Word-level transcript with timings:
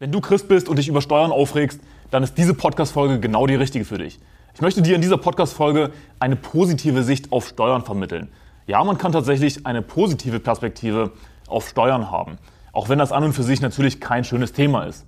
Wenn 0.00 0.12
du 0.12 0.20
Christ 0.20 0.46
bist 0.46 0.68
und 0.68 0.78
dich 0.78 0.86
über 0.86 1.02
Steuern 1.02 1.32
aufregst, 1.32 1.80
dann 2.12 2.22
ist 2.22 2.38
diese 2.38 2.54
Podcast-Folge 2.54 3.18
genau 3.18 3.48
die 3.48 3.56
richtige 3.56 3.84
für 3.84 3.98
dich. 3.98 4.20
Ich 4.54 4.60
möchte 4.60 4.80
dir 4.80 4.94
in 4.94 5.02
dieser 5.02 5.16
Podcast-Folge 5.16 5.90
eine 6.20 6.36
positive 6.36 7.02
Sicht 7.02 7.32
auf 7.32 7.48
Steuern 7.48 7.82
vermitteln. 7.82 8.28
Ja, 8.68 8.84
man 8.84 8.96
kann 8.96 9.10
tatsächlich 9.10 9.66
eine 9.66 9.82
positive 9.82 10.38
Perspektive 10.38 11.10
auf 11.48 11.68
Steuern 11.68 12.12
haben. 12.12 12.38
Auch 12.72 12.88
wenn 12.88 13.00
das 13.00 13.10
an 13.10 13.24
und 13.24 13.32
für 13.32 13.42
sich 13.42 13.60
natürlich 13.60 14.00
kein 14.00 14.22
schönes 14.22 14.52
Thema 14.52 14.84
ist. 14.84 15.04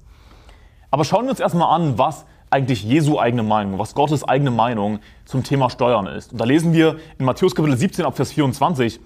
Aber 0.91 1.05
schauen 1.05 1.27
wir 1.27 1.31
uns 1.31 1.39
erstmal 1.39 1.73
an, 1.73 1.97
was 1.97 2.27
eigentlich 2.51 2.83
Jesu 2.83 3.21
eigene 3.21 3.45
Meinung, 3.45 3.79
was 3.79 3.95
Gottes 3.95 4.25
eigene 4.25 4.51
Meinung 4.51 4.99
zum 5.25 5.45
Thema 5.45 5.71
Steuern 5.71 6.09
ist. 6.09 6.33
Und 6.33 6.41
da 6.41 6.45
lesen 6.45 6.73
wir 6.73 6.97
in 7.17 7.27
Matthäus 7.27 7.55
Kapitel 7.55 7.77
17 7.77 8.05
ab 8.05 8.17
Vers 8.17 8.33
24, 8.33 8.99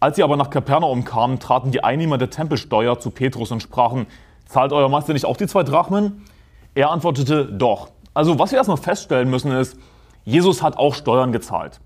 als 0.00 0.16
sie 0.16 0.24
aber 0.24 0.36
nach 0.36 0.50
Kapernaum 0.50 1.04
kamen, 1.04 1.38
traten 1.38 1.70
die 1.70 1.84
Einnehmer 1.84 2.18
der 2.18 2.30
Tempelsteuer 2.30 2.98
zu 2.98 3.10
Petrus 3.10 3.52
und 3.52 3.62
sprachen, 3.62 4.08
zahlt 4.48 4.72
euer 4.72 4.88
Meister 4.88 5.12
nicht 5.12 5.26
auch 5.26 5.36
die 5.36 5.46
zwei 5.46 5.62
Drachmen? 5.62 6.24
Er 6.74 6.90
antwortete, 6.90 7.44
doch. 7.44 7.90
Also 8.14 8.38
was 8.38 8.50
wir 8.50 8.58
erstmal 8.58 8.78
feststellen 8.78 9.30
müssen 9.30 9.52
ist, 9.52 9.78
Jesus 10.24 10.62
hat 10.62 10.76
auch 10.76 10.94
Steuern 10.94 11.30
gezahlt. 11.30 11.80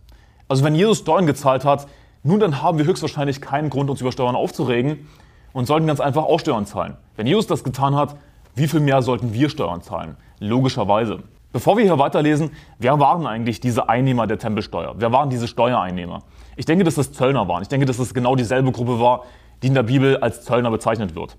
Also 0.49 0.65
wenn 0.65 0.75
Jesus 0.75 0.99
Steuern 0.99 1.27
gezahlt 1.27 1.65
hat, 1.65 1.87
nun 2.23 2.41
dann 2.41 2.63
haben 2.63 2.79
wir 2.79 2.87
höchstwahrscheinlich 2.87 3.41
keinen 3.41 3.69
Grund, 3.69 3.91
uns 3.91 4.01
über 4.01 4.13
Steuern 4.13 4.37
aufzuregen 4.37 5.09
und 5.53 5.67
sollten 5.67 5.87
ganz 5.87 6.01
einfach 6.01 6.25
auch 6.25 6.41
Steuern 6.41 6.65
zahlen. 6.67 6.97
Wenn 7.17 7.27
Jesus 7.27 7.47
das 7.47 7.65
getan 7.65 7.97
hat, 7.97 8.17
wie 8.55 8.69
viel 8.69 8.81
mehr 8.81 9.03
sollten 9.03 9.35
wir 9.35 9.49
Steuern 9.49 9.83
zahlen? 9.83 10.17
Logischerweise. 10.39 11.21
Bevor 11.53 11.77
wir 11.77 11.85
hier 11.85 11.99
weiterlesen, 11.99 12.53
wer 12.79 12.99
waren 12.99 13.27
eigentlich 13.27 13.61
diese 13.61 13.89
Einnehmer 13.89 14.27
der 14.27 14.39
Tempelsteuer? 14.39 14.95
Wer 14.97 15.13
waren 15.13 15.31
diese 15.31 15.49
Steuereinnehmer? 15.49 16.23
Ich 16.57 16.65
denke, 16.65 16.85
dass 16.85 16.95
das 16.95 17.13
Zöllner 17.13 17.49
waren. 17.49 17.63
Ich 17.63 17.69
denke, 17.69 17.87
dass 17.87 17.99
es 17.99 18.15
genau 18.15 18.37
dieselbe 18.37 18.73
Gruppe 18.73 19.01
war, 19.01 19.25
die 19.63 19.67
in 19.67 19.75
der 19.75 19.83
Bibel 19.83 20.17
als 20.19 20.45
Zöllner 20.45 20.71
bezeichnet 20.71 21.15
wird. 21.15 21.37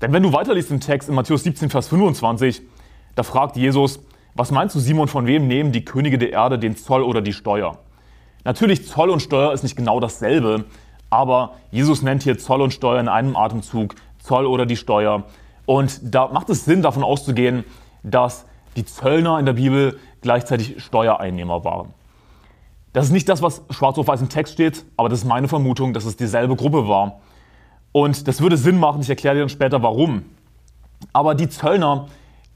Denn 0.00 0.12
wenn 0.12 0.22
du 0.22 0.32
weiterliest 0.32 0.70
im 0.70 0.80
Text 0.80 1.08
in 1.08 1.14
Matthäus 1.14 1.42
17, 1.42 1.70
Vers 1.70 1.88
25, 1.88 2.62
da 3.14 3.22
fragt 3.22 3.56
Jesus, 3.56 4.00
was 4.34 4.50
meinst 4.52 4.74
du, 4.76 4.78
Simon, 4.78 5.08
von 5.08 5.26
wem 5.26 5.48
nehmen 5.48 5.72
die 5.72 5.84
Könige 5.84 6.18
der 6.18 6.30
Erde 6.30 6.58
den 6.58 6.76
Zoll 6.76 7.02
oder 7.02 7.20
die 7.20 7.32
Steuer? 7.32 7.78
Natürlich, 8.44 8.86
Zoll 8.86 9.10
und 9.10 9.20
Steuer 9.20 9.52
ist 9.52 9.64
nicht 9.64 9.76
genau 9.76 9.98
dasselbe, 9.98 10.64
aber 11.10 11.54
Jesus 11.72 12.02
nennt 12.02 12.22
hier 12.22 12.38
Zoll 12.38 12.62
und 12.62 12.72
Steuer 12.72 13.00
in 13.00 13.08
einem 13.08 13.36
Atemzug, 13.36 13.96
Zoll 14.20 14.46
oder 14.46 14.66
die 14.66 14.76
Steuer. 14.76 15.24
Und 15.66 16.00
da 16.02 16.28
macht 16.28 16.48
es 16.50 16.64
Sinn, 16.64 16.82
davon 16.82 17.02
auszugehen, 17.02 17.64
dass 18.04 18.44
die 18.76 18.84
Zöllner 18.84 19.38
in 19.38 19.46
der 19.46 19.54
Bibel 19.54 19.98
gleichzeitig 20.20 20.82
Steuereinnehmer 20.82 21.64
waren. 21.64 21.92
Das 22.92 23.06
ist 23.06 23.12
nicht 23.12 23.28
das, 23.28 23.42
was 23.42 23.62
schwarz 23.70 23.98
auf 23.98 24.06
weiß 24.06 24.20
im 24.20 24.28
Text 24.28 24.54
steht, 24.54 24.84
aber 24.96 25.08
das 25.08 25.20
ist 25.20 25.24
meine 25.24 25.48
Vermutung, 25.48 25.92
dass 25.92 26.04
es 26.04 26.16
dieselbe 26.16 26.56
Gruppe 26.56 26.88
war. 26.88 27.20
Und 27.98 28.28
das 28.28 28.40
würde 28.40 28.56
Sinn 28.56 28.78
machen, 28.78 29.00
ich 29.00 29.10
erkläre 29.10 29.34
dir 29.34 29.40
dann 29.40 29.48
später 29.48 29.82
warum. 29.82 30.22
Aber 31.12 31.34
die 31.34 31.48
Zöllner, 31.48 32.06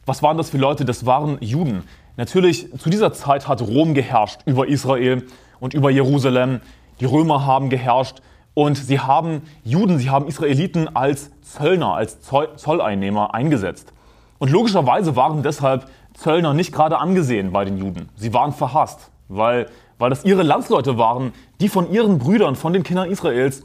was 0.07 0.23
waren 0.23 0.37
das 0.37 0.51
für 0.51 0.57
Leute? 0.57 0.84
Das 0.84 1.05
waren 1.05 1.39
Juden. 1.41 1.83
Natürlich, 2.17 2.69
zu 2.79 2.91
dieser 2.91 3.12
Zeit 3.12 3.49
hat 3.49 3.61
Rom 3.61 3.93
geherrscht 3.93 4.43
über 4.45 4.69
Israel 4.69 5.27
und 5.59 5.75
über 5.75 5.91
Jerusalem. 5.91 6.61
Die 7.01 7.07
Römer 7.07 7.45
haben 7.45 7.71
geherrscht 7.71 8.23
und 8.55 8.77
sie 8.77 9.01
haben 9.01 9.43
Juden, 9.65 9.99
sie 9.99 10.11
haben 10.11 10.29
Israeliten 10.29 10.95
als 10.95 11.33
Zöllner, 11.41 11.95
als 11.95 12.21
Zolleinnehmer 12.21 13.34
eingesetzt. 13.34 13.93
Und 14.39 14.49
logischerweise 14.49 15.17
waren 15.17 15.43
deshalb 15.43 15.91
Zöllner 16.15 16.55
nicht 16.55 16.71
gerade 16.71 16.99
angesehen 16.99 17.51
bei 17.51 17.65
den 17.65 17.79
Juden. 17.79 18.11
Sie 18.15 18.33
waren 18.33 18.53
verhasst, 18.53 19.11
weil, 19.27 19.67
weil 19.99 20.11
das 20.11 20.25
ihre 20.25 20.45
Landsleute 20.45 20.99
waren, 20.99 21.33
die 21.61 21.69
von 21.69 21.91
ihren 21.91 22.21
Brüdern, 22.21 22.55
von 22.55 22.73
den 22.73 22.84
Kindern 22.84 23.11
Israels 23.11 23.65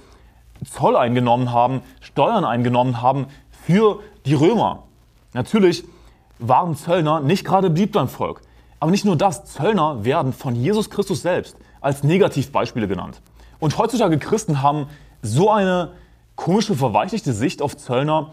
Zoll 0.66 0.96
eingenommen 0.96 1.52
haben, 1.52 1.82
Steuern 2.02 2.46
eingenommen 2.46 3.02
haben 3.02 3.28
für 3.66 4.00
die 4.26 4.34
Römer. 4.34 4.84
Natürlich 5.34 5.84
waren 6.40 6.76
Zöllner 6.76 7.20
nicht 7.20 7.46
gerade 7.46 7.70
beliebt 7.70 7.94
beim 7.94 8.10
Volk. 8.10 8.42
Aber 8.80 8.92
nicht 8.92 9.06
nur 9.06 9.16
das, 9.16 9.46
Zöllner 9.46 10.06
werden 10.06 10.34
von 10.34 10.56
Jesus 10.56 10.90
Christus 10.90 11.22
selbst 11.22 11.58
als 11.82 12.04
Negativbeispiele 12.04 12.88
genannt. 12.88 13.22
Und 13.60 13.78
heutzutage 13.78 14.18
Christen 14.20 14.62
haben 14.62 14.88
so 15.22 15.50
eine 15.50 15.92
komische, 16.36 16.76
verweichlichte 16.76 17.34
Sicht 17.34 17.62
auf 17.62 17.76
Zöllner. 17.76 18.32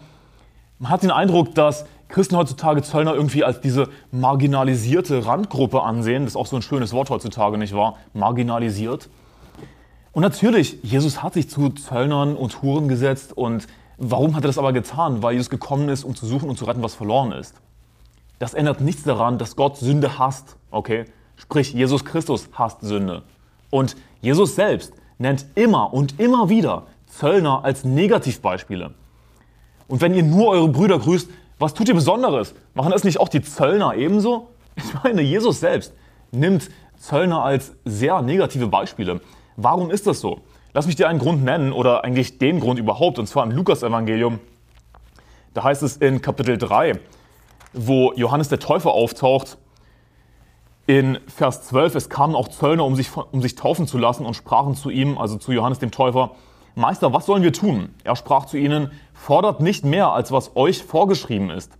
Man 0.77 0.91
hat 0.91 1.03
den 1.03 1.11
Eindruck, 1.11 1.55
dass 1.55 1.85
Christen 2.07 2.37
heutzutage 2.37 2.83
Zöllner 2.83 3.15
irgendwie 3.15 3.43
als 3.43 3.61
diese 3.61 3.89
marginalisierte 4.11 5.25
Randgruppe 5.25 5.81
ansehen. 5.81 6.23
Das 6.23 6.33
ist 6.33 6.37
auch 6.37 6.45
so 6.45 6.55
ein 6.55 6.61
schönes 6.61 6.93
Wort 6.93 7.09
heutzutage, 7.09 7.57
nicht 7.57 7.75
wahr? 7.75 7.95
Marginalisiert. 8.13 9.09
Und 10.15 10.21
natürlich, 10.21 10.79
Jesus 10.81 11.21
hat 11.21 11.33
sich 11.33 11.49
zu 11.49 11.71
Zöllnern 11.71 12.37
und 12.37 12.61
Huren 12.61 12.87
gesetzt. 12.87 13.37
Und 13.37 13.67
warum 13.97 14.33
hat 14.33 14.45
er 14.45 14.47
das 14.47 14.57
aber 14.57 14.71
getan? 14.71 15.21
Weil 15.21 15.33
Jesus 15.33 15.49
gekommen 15.49 15.89
ist, 15.89 16.05
um 16.05 16.15
zu 16.15 16.25
suchen 16.25 16.49
und 16.49 16.57
zu 16.57 16.63
retten, 16.63 16.81
was 16.81 16.95
verloren 16.95 17.33
ist. 17.33 17.53
Das 18.39 18.53
ändert 18.53 18.79
nichts 18.79 19.03
daran, 19.03 19.37
dass 19.37 19.57
Gott 19.57 19.75
Sünde 19.75 20.17
hasst. 20.17 20.55
Okay? 20.71 21.03
Sprich, 21.35 21.73
Jesus 21.73 22.05
Christus 22.05 22.47
hasst 22.53 22.79
Sünde. 22.79 23.23
Und 23.69 23.97
Jesus 24.21 24.55
selbst 24.55 24.93
nennt 25.17 25.47
immer 25.55 25.93
und 25.93 26.17
immer 26.17 26.47
wieder 26.47 26.83
Zöllner 27.07 27.65
als 27.65 27.83
Negativbeispiele. 27.83 28.93
Und 29.89 29.99
wenn 29.99 30.13
ihr 30.13 30.23
nur 30.23 30.47
eure 30.47 30.69
Brüder 30.69 30.97
grüßt, 30.97 31.29
was 31.59 31.73
tut 31.73 31.89
ihr 31.89 31.93
Besonderes? 31.93 32.55
Machen 32.73 32.91
das 32.91 33.03
nicht 33.03 33.19
auch 33.19 33.27
die 33.27 33.41
Zöllner 33.41 33.95
ebenso? 33.95 34.47
Ich 34.77 34.93
meine, 35.03 35.21
Jesus 35.21 35.59
selbst 35.59 35.91
nimmt 36.31 36.69
Zöllner 36.97 37.43
als 37.43 37.73
sehr 37.83 38.21
negative 38.21 38.67
Beispiele. 38.67 39.19
Warum 39.57 39.89
ist 39.89 40.07
das 40.07 40.19
so? 40.19 40.41
Lass 40.73 40.85
mich 40.85 40.95
dir 40.95 41.07
einen 41.07 41.19
Grund 41.19 41.43
nennen 41.43 41.71
oder 41.71 42.03
eigentlich 42.03 42.37
den 42.37 42.59
Grund 42.59 42.79
überhaupt, 42.79 43.19
und 43.19 43.27
zwar 43.27 43.45
im 43.45 43.51
Lukas-Evangelium. 43.51 44.39
Da 45.53 45.63
heißt 45.63 45.83
es 45.83 45.95
in 45.97 46.21
Kapitel 46.21 46.57
3, 46.57 46.99
wo 47.73 48.11
Johannes 48.13 48.49
der 48.49 48.59
Täufer 48.59 48.91
auftaucht, 48.91 49.57
in 50.87 51.17
Vers 51.27 51.63
12, 51.63 51.95
es 51.95 52.09
kamen 52.09 52.35
auch 52.35 52.47
Zöllner, 52.47 52.85
um 52.85 52.95
sich, 52.95 53.09
um 53.15 53.41
sich 53.41 53.55
taufen 53.55 53.87
zu 53.87 53.97
lassen 53.97 54.25
und 54.25 54.35
sprachen 54.35 54.75
zu 54.75 54.89
ihm, 54.89 55.17
also 55.17 55.37
zu 55.37 55.51
Johannes 55.51 55.79
dem 55.79 55.91
Täufer, 55.91 56.31
Meister, 56.75 57.13
was 57.13 57.25
sollen 57.25 57.41
wir 57.41 57.53
tun? 57.53 57.95
Er 58.03 58.17
sprach 58.17 58.45
zu 58.45 58.57
ihnen, 58.57 58.91
fordert 59.13 59.61
nicht 59.61 59.85
mehr, 59.85 60.11
als 60.11 60.33
was 60.33 60.55
euch 60.57 60.83
vorgeschrieben 60.83 61.49
ist. 61.49 61.71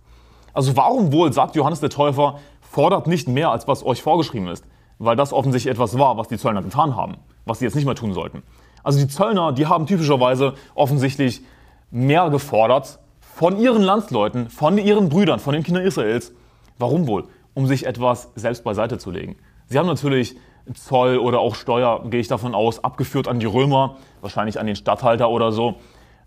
Also 0.54 0.74
warum 0.74 1.12
wohl, 1.12 1.32
sagt 1.34 1.54
Johannes 1.54 1.80
der 1.80 1.90
Täufer, 1.90 2.38
fordert 2.62 3.06
nicht 3.06 3.28
mehr, 3.28 3.50
als 3.50 3.68
was 3.68 3.84
euch 3.84 4.02
vorgeschrieben 4.02 4.48
ist? 4.48 4.64
Weil 4.98 5.16
das 5.16 5.32
offensichtlich 5.32 5.72
etwas 5.72 5.98
war, 5.98 6.16
was 6.16 6.28
die 6.28 6.38
Zöllner 6.38 6.62
getan 6.62 6.96
haben 6.96 7.16
was 7.46 7.60
sie 7.60 7.64
jetzt 7.64 7.74
nicht 7.74 7.86
mehr 7.86 7.94
tun 7.94 8.12
sollten. 8.12 8.42
Also 8.82 8.98
die 8.98 9.08
Zöllner, 9.08 9.52
die 9.52 9.66
haben 9.66 9.86
typischerweise 9.86 10.54
offensichtlich 10.74 11.42
mehr 11.90 12.28
gefordert 12.28 12.98
von 13.20 13.58
ihren 13.58 13.82
Landsleuten, 13.82 14.50
von 14.50 14.76
ihren 14.76 15.08
Brüdern, 15.08 15.38
von 15.38 15.54
den 15.54 15.62
Kindern 15.62 15.84
Israels. 15.84 16.32
Warum 16.78 17.06
wohl? 17.06 17.24
Um 17.54 17.66
sich 17.66 17.86
etwas 17.86 18.30
selbst 18.34 18.64
beiseite 18.64 18.98
zu 18.98 19.10
legen. 19.10 19.36
Sie 19.66 19.78
haben 19.78 19.86
natürlich 19.86 20.36
Zoll 20.74 21.18
oder 21.18 21.38
auch 21.38 21.54
Steuer, 21.54 22.04
gehe 22.10 22.20
ich 22.20 22.28
davon 22.28 22.54
aus, 22.54 22.82
abgeführt 22.82 23.28
an 23.28 23.38
die 23.38 23.46
Römer, 23.46 23.96
wahrscheinlich 24.20 24.60
an 24.60 24.66
den 24.66 24.76
Statthalter 24.76 25.30
oder 25.30 25.52
so. 25.52 25.76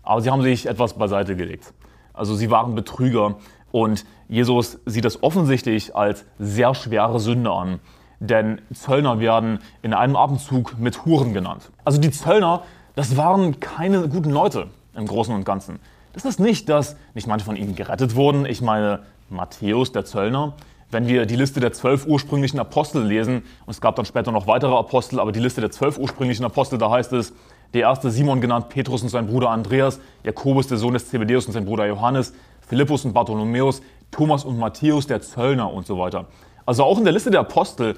Aber 0.02 0.22
sie 0.22 0.30
haben 0.30 0.42
sich 0.42 0.66
etwas 0.66 0.94
beiseite 0.94 1.36
gelegt. 1.36 1.72
Also 2.14 2.34
sie 2.34 2.50
waren 2.50 2.74
Betrüger 2.74 3.36
und 3.70 4.04
Jesus 4.28 4.80
sieht 4.86 5.04
das 5.04 5.22
offensichtlich 5.22 5.94
als 5.94 6.24
sehr 6.38 6.74
schwere 6.74 7.20
Sünde 7.20 7.50
an 7.50 7.80
denn 8.20 8.60
Zöllner 8.72 9.18
werden 9.18 9.58
in 9.82 9.92
einem 9.94 10.14
Atemzug 10.14 10.78
mit 10.78 11.04
Huren 11.04 11.32
genannt. 11.32 11.70
Also 11.84 12.00
die 12.00 12.10
Zöllner, 12.10 12.62
das 12.94 13.16
waren 13.16 13.60
keine 13.60 14.08
guten 14.08 14.30
Leute 14.30 14.68
im 14.94 15.06
Großen 15.06 15.34
und 15.34 15.44
Ganzen. 15.44 15.80
Das 16.12 16.24
ist 16.24 16.38
nicht, 16.38 16.68
dass 16.68 16.96
nicht 17.14 17.26
manche 17.26 17.46
von 17.46 17.56
ihnen 17.56 17.74
gerettet 17.74 18.14
wurden. 18.14 18.44
Ich 18.44 18.60
meine, 18.60 19.00
Matthäus, 19.30 19.92
der 19.92 20.04
Zöllner. 20.04 20.54
Wenn 20.90 21.06
wir 21.06 21.24
die 21.24 21.36
Liste 21.36 21.60
der 21.60 21.72
zwölf 21.72 22.06
ursprünglichen 22.06 22.58
Apostel 22.58 23.04
lesen, 23.04 23.42
und 23.64 23.70
es 23.70 23.80
gab 23.80 23.94
dann 23.94 24.04
später 24.04 24.32
noch 24.32 24.48
weitere 24.48 24.74
Apostel, 24.74 25.20
aber 25.20 25.30
die 25.30 25.40
Liste 25.40 25.60
der 25.60 25.70
zwölf 25.70 25.98
ursprünglichen 25.98 26.44
Apostel, 26.44 26.78
da 26.78 26.90
heißt 26.90 27.12
es, 27.12 27.32
der 27.72 27.82
erste 27.82 28.10
Simon 28.10 28.40
genannt, 28.40 28.68
Petrus 28.68 29.02
und 29.02 29.08
sein 29.08 29.28
Bruder 29.28 29.50
Andreas, 29.50 30.00
Jakobus, 30.24 30.66
der 30.66 30.78
Sohn 30.78 30.94
des 30.94 31.08
Zebedeus 31.08 31.46
und 31.46 31.52
sein 31.52 31.64
Bruder 31.64 31.86
Johannes, 31.86 32.34
Philippus 32.66 33.04
und 33.04 33.12
Bartholomäus, 33.12 33.80
Thomas 34.10 34.44
und 34.44 34.58
Matthäus, 34.58 35.06
der 35.06 35.20
Zöllner 35.20 35.72
und 35.72 35.86
so 35.86 35.96
weiter. 35.96 36.26
Also 36.70 36.84
auch 36.84 36.98
in 36.98 37.02
der 37.02 37.12
Liste 37.12 37.32
der 37.32 37.40
Apostel 37.40 37.96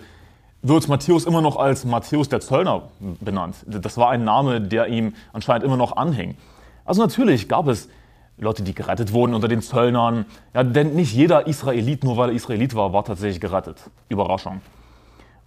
wird 0.63 0.89
Matthäus 0.89 1.27
immer 1.27 1.43
noch 1.43 1.57
als 1.57 1.85
Matthäus 1.85 2.31
der 2.31 2.41
Zöllner 2.41 2.85
benannt. 3.21 3.57
Das 3.67 3.99
war 3.99 4.09
ein 4.09 4.25
Name, 4.25 4.63
der 4.63 4.87
ihm 4.87 5.13
anscheinend 5.35 5.65
immer 5.67 5.77
noch 5.77 5.95
anhing. 5.95 6.39
Also 6.87 7.03
natürlich 7.03 7.51
gab 7.51 7.69
es 7.69 7.91
Leute, 8.39 8.63
die 8.63 8.75
gerettet 8.75 9.13
wurden 9.13 9.35
unter 9.35 9.47
den 9.47 9.61
Zöllnern. 9.61 10.25
Ja, 10.55 10.65
denn 10.65 10.95
nicht 10.95 11.13
jeder 11.13 11.47
Israelit, 11.47 12.03
nur 12.03 12.17
weil 12.17 12.31
er 12.31 12.35
Israelit 12.35 12.75
war, 12.75 12.95
war 12.95 13.05
tatsächlich 13.05 13.43
gerettet. 13.43 13.77
Überraschung. 14.09 14.63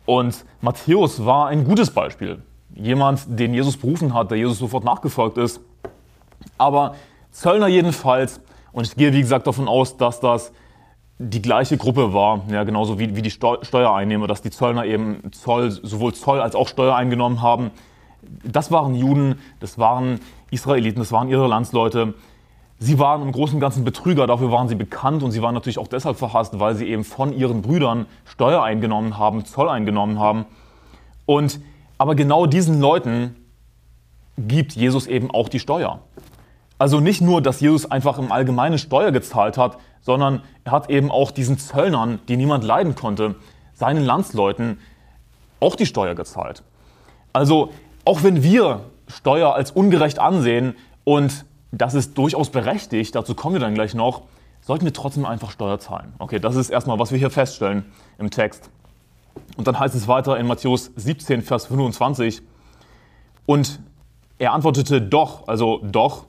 Und 0.05 0.45
Matthäus 0.61 1.25
war 1.25 1.47
ein 1.47 1.63
gutes 1.63 1.89
Beispiel. 1.89 2.43
Jemand, 2.75 3.23
den 3.27 3.55
Jesus 3.55 3.75
berufen 3.75 4.13
hat, 4.13 4.29
der 4.29 4.37
Jesus 4.37 4.59
sofort 4.59 4.83
nachgefolgt 4.83 5.39
ist. 5.39 5.61
Aber 6.59 6.93
Zöllner 7.31 7.69
jedenfalls, 7.69 8.39
und 8.71 8.85
ich 8.85 8.95
gehe 8.95 9.11
wie 9.13 9.21
gesagt 9.21 9.47
davon 9.47 9.67
aus, 9.67 9.97
dass 9.97 10.19
das 10.19 10.51
die 11.17 11.41
gleiche 11.41 11.77
Gruppe 11.77 12.13
war, 12.13 12.41
ja, 12.49 12.63
genauso 12.63 12.99
wie, 12.99 13.15
wie 13.15 13.21
die 13.21 13.31
Steu 13.31 13.57
Steuereinnehmer, 13.61 14.27
dass 14.27 14.41
die 14.41 14.51
Zöllner 14.51 14.85
eben 14.85 15.31
Zoll, 15.31 15.71
sowohl 15.71 16.13
Zoll 16.13 16.41
als 16.41 16.55
auch 16.55 16.67
Steuer 16.67 16.95
eingenommen 16.95 17.41
haben. 17.41 17.71
Das 18.43 18.71
waren 18.71 18.95
Juden, 18.95 19.39
das 19.59 19.77
waren 19.77 20.19
Israeliten, 20.51 20.99
das 20.99 21.11
waren 21.11 21.29
ihre 21.29 21.47
Landsleute. 21.47 22.15
sie 22.79 22.99
waren 22.99 23.21
im 23.21 23.31
Großen 23.31 23.55
und 23.55 23.61
Ganzen 23.61 23.85
Betrüger, 23.85 24.27
dafür 24.27 24.51
waren 24.51 24.67
sie 24.67 24.75
bekannt 24.75 25.23
und 25.23 25.31
sie 25.31 25.41
waren 25.41 25.53
natürlich 25.53 25.79
auch 25.79 25.87
deshalb 25.87 26.17
verhasst, 26.17 26.59
weil 26.59 26.75
sie 26.75 26.87
eben 26.87 27.05
von 27.05 27.31
ihren 27.31 27.61
Brüdern 27.61 28.07
Steuer 28.25 28.61
eingenommen 28.63 29.17
haben, 29.17 29.45
Zoll 29.45 29.69
eingenommen 29.69 30.19
haben. 30.19 30.45
Und 31.25 31.61
aber 31.97 32.15
genau 32.15 32.45
diesen 32.45 32.81
Leuten 32.81 33.35
gibt 34.37 34.73
Jesus 34.73 35.07
eben 35.07 35.31
auch 35.31 35.47
die 35.47 35.59
Steuer. 35.59 36.01
Also 36.77 36.99
nicht 36.99 37.21
nur, 37.21 37.41
dass 37.41 37.61
Jesus 37.61 37.89
einfach 37.89 38.17
im 38.17 38.31
Allgemeinen 38.31 38.77
Steuer 38.77 39.11
gezahlt 39.11 39.57
hat, 39.57 39.77
sondern 40.01 40.43
er 40.63 40.71
hat 40.73 40.89
eben 40.89 41.09
auch 41.09 41.31
diesen 41.31 41.57
Zöllnern, 41.57 42.19
die 42.27 42.37
niemand 42.37 42.63
leiden 42.63 42.95
konnte, 42.95 43.35
seinen 43.73 44.03
Landsleuten 44.03 44.79
auch 45.59 45.75
die 45.75 45.85
Steuer 45.85 46.15
gezahlt. 46.15 46.63
Also 47.33 47.71
auch 48.03 48.23
wenn 48.23 48.43
wir 48.43 48.81
Steuer 49.07 49.55
als 49.55 49.71
ungerecht 49.71 50.19
ansehen 50.19 50.75
und 51.03 51.45
das 51.71 51.93
ist 51.93 52.17
durchaus 52.17 52.49
berechtigt, 52.49 53.15
dazu 53.15 53.35
kommen 53.35 53.55
wir 53.55 53.59
dann 53.59 53.73
gleich 53.73 53.93
noch, 53.93 54.23
sollten 54.61 54.85
wir 54.85 54.93
trotzdem 54.93 55.25
einfach 55.25 55.51
Steuer 55.51 55.79
zahlen. 55.79 56.13
Okay, 56.19 56.39
das 56.39 56.55
ist 56.55 56.69
erstmal, 56.69 56.99
was 56.99 57.11
wir 57.11 57.17
hier 57.17 57.29
feststellen 57.29 57.85
im 58.17 58.31
Text. 58.31 58.69
Und 59.57 59.67
dann 59.67 59.79
heißt 59.79 59.93
es 59.95 60.07
weiter 60.07 60.37
in 60.37 60.47
Matthäus 60.47 60.91
17, 60.95 61.41
Vers 61.41 61.67
25. 61.67 62.41
Und 63.45 63.79
er 64.37 64.53
antwortete 64.53 65.01
doch, 65.01 65.47
also 65.47 65.79
doch, 65.83 66.25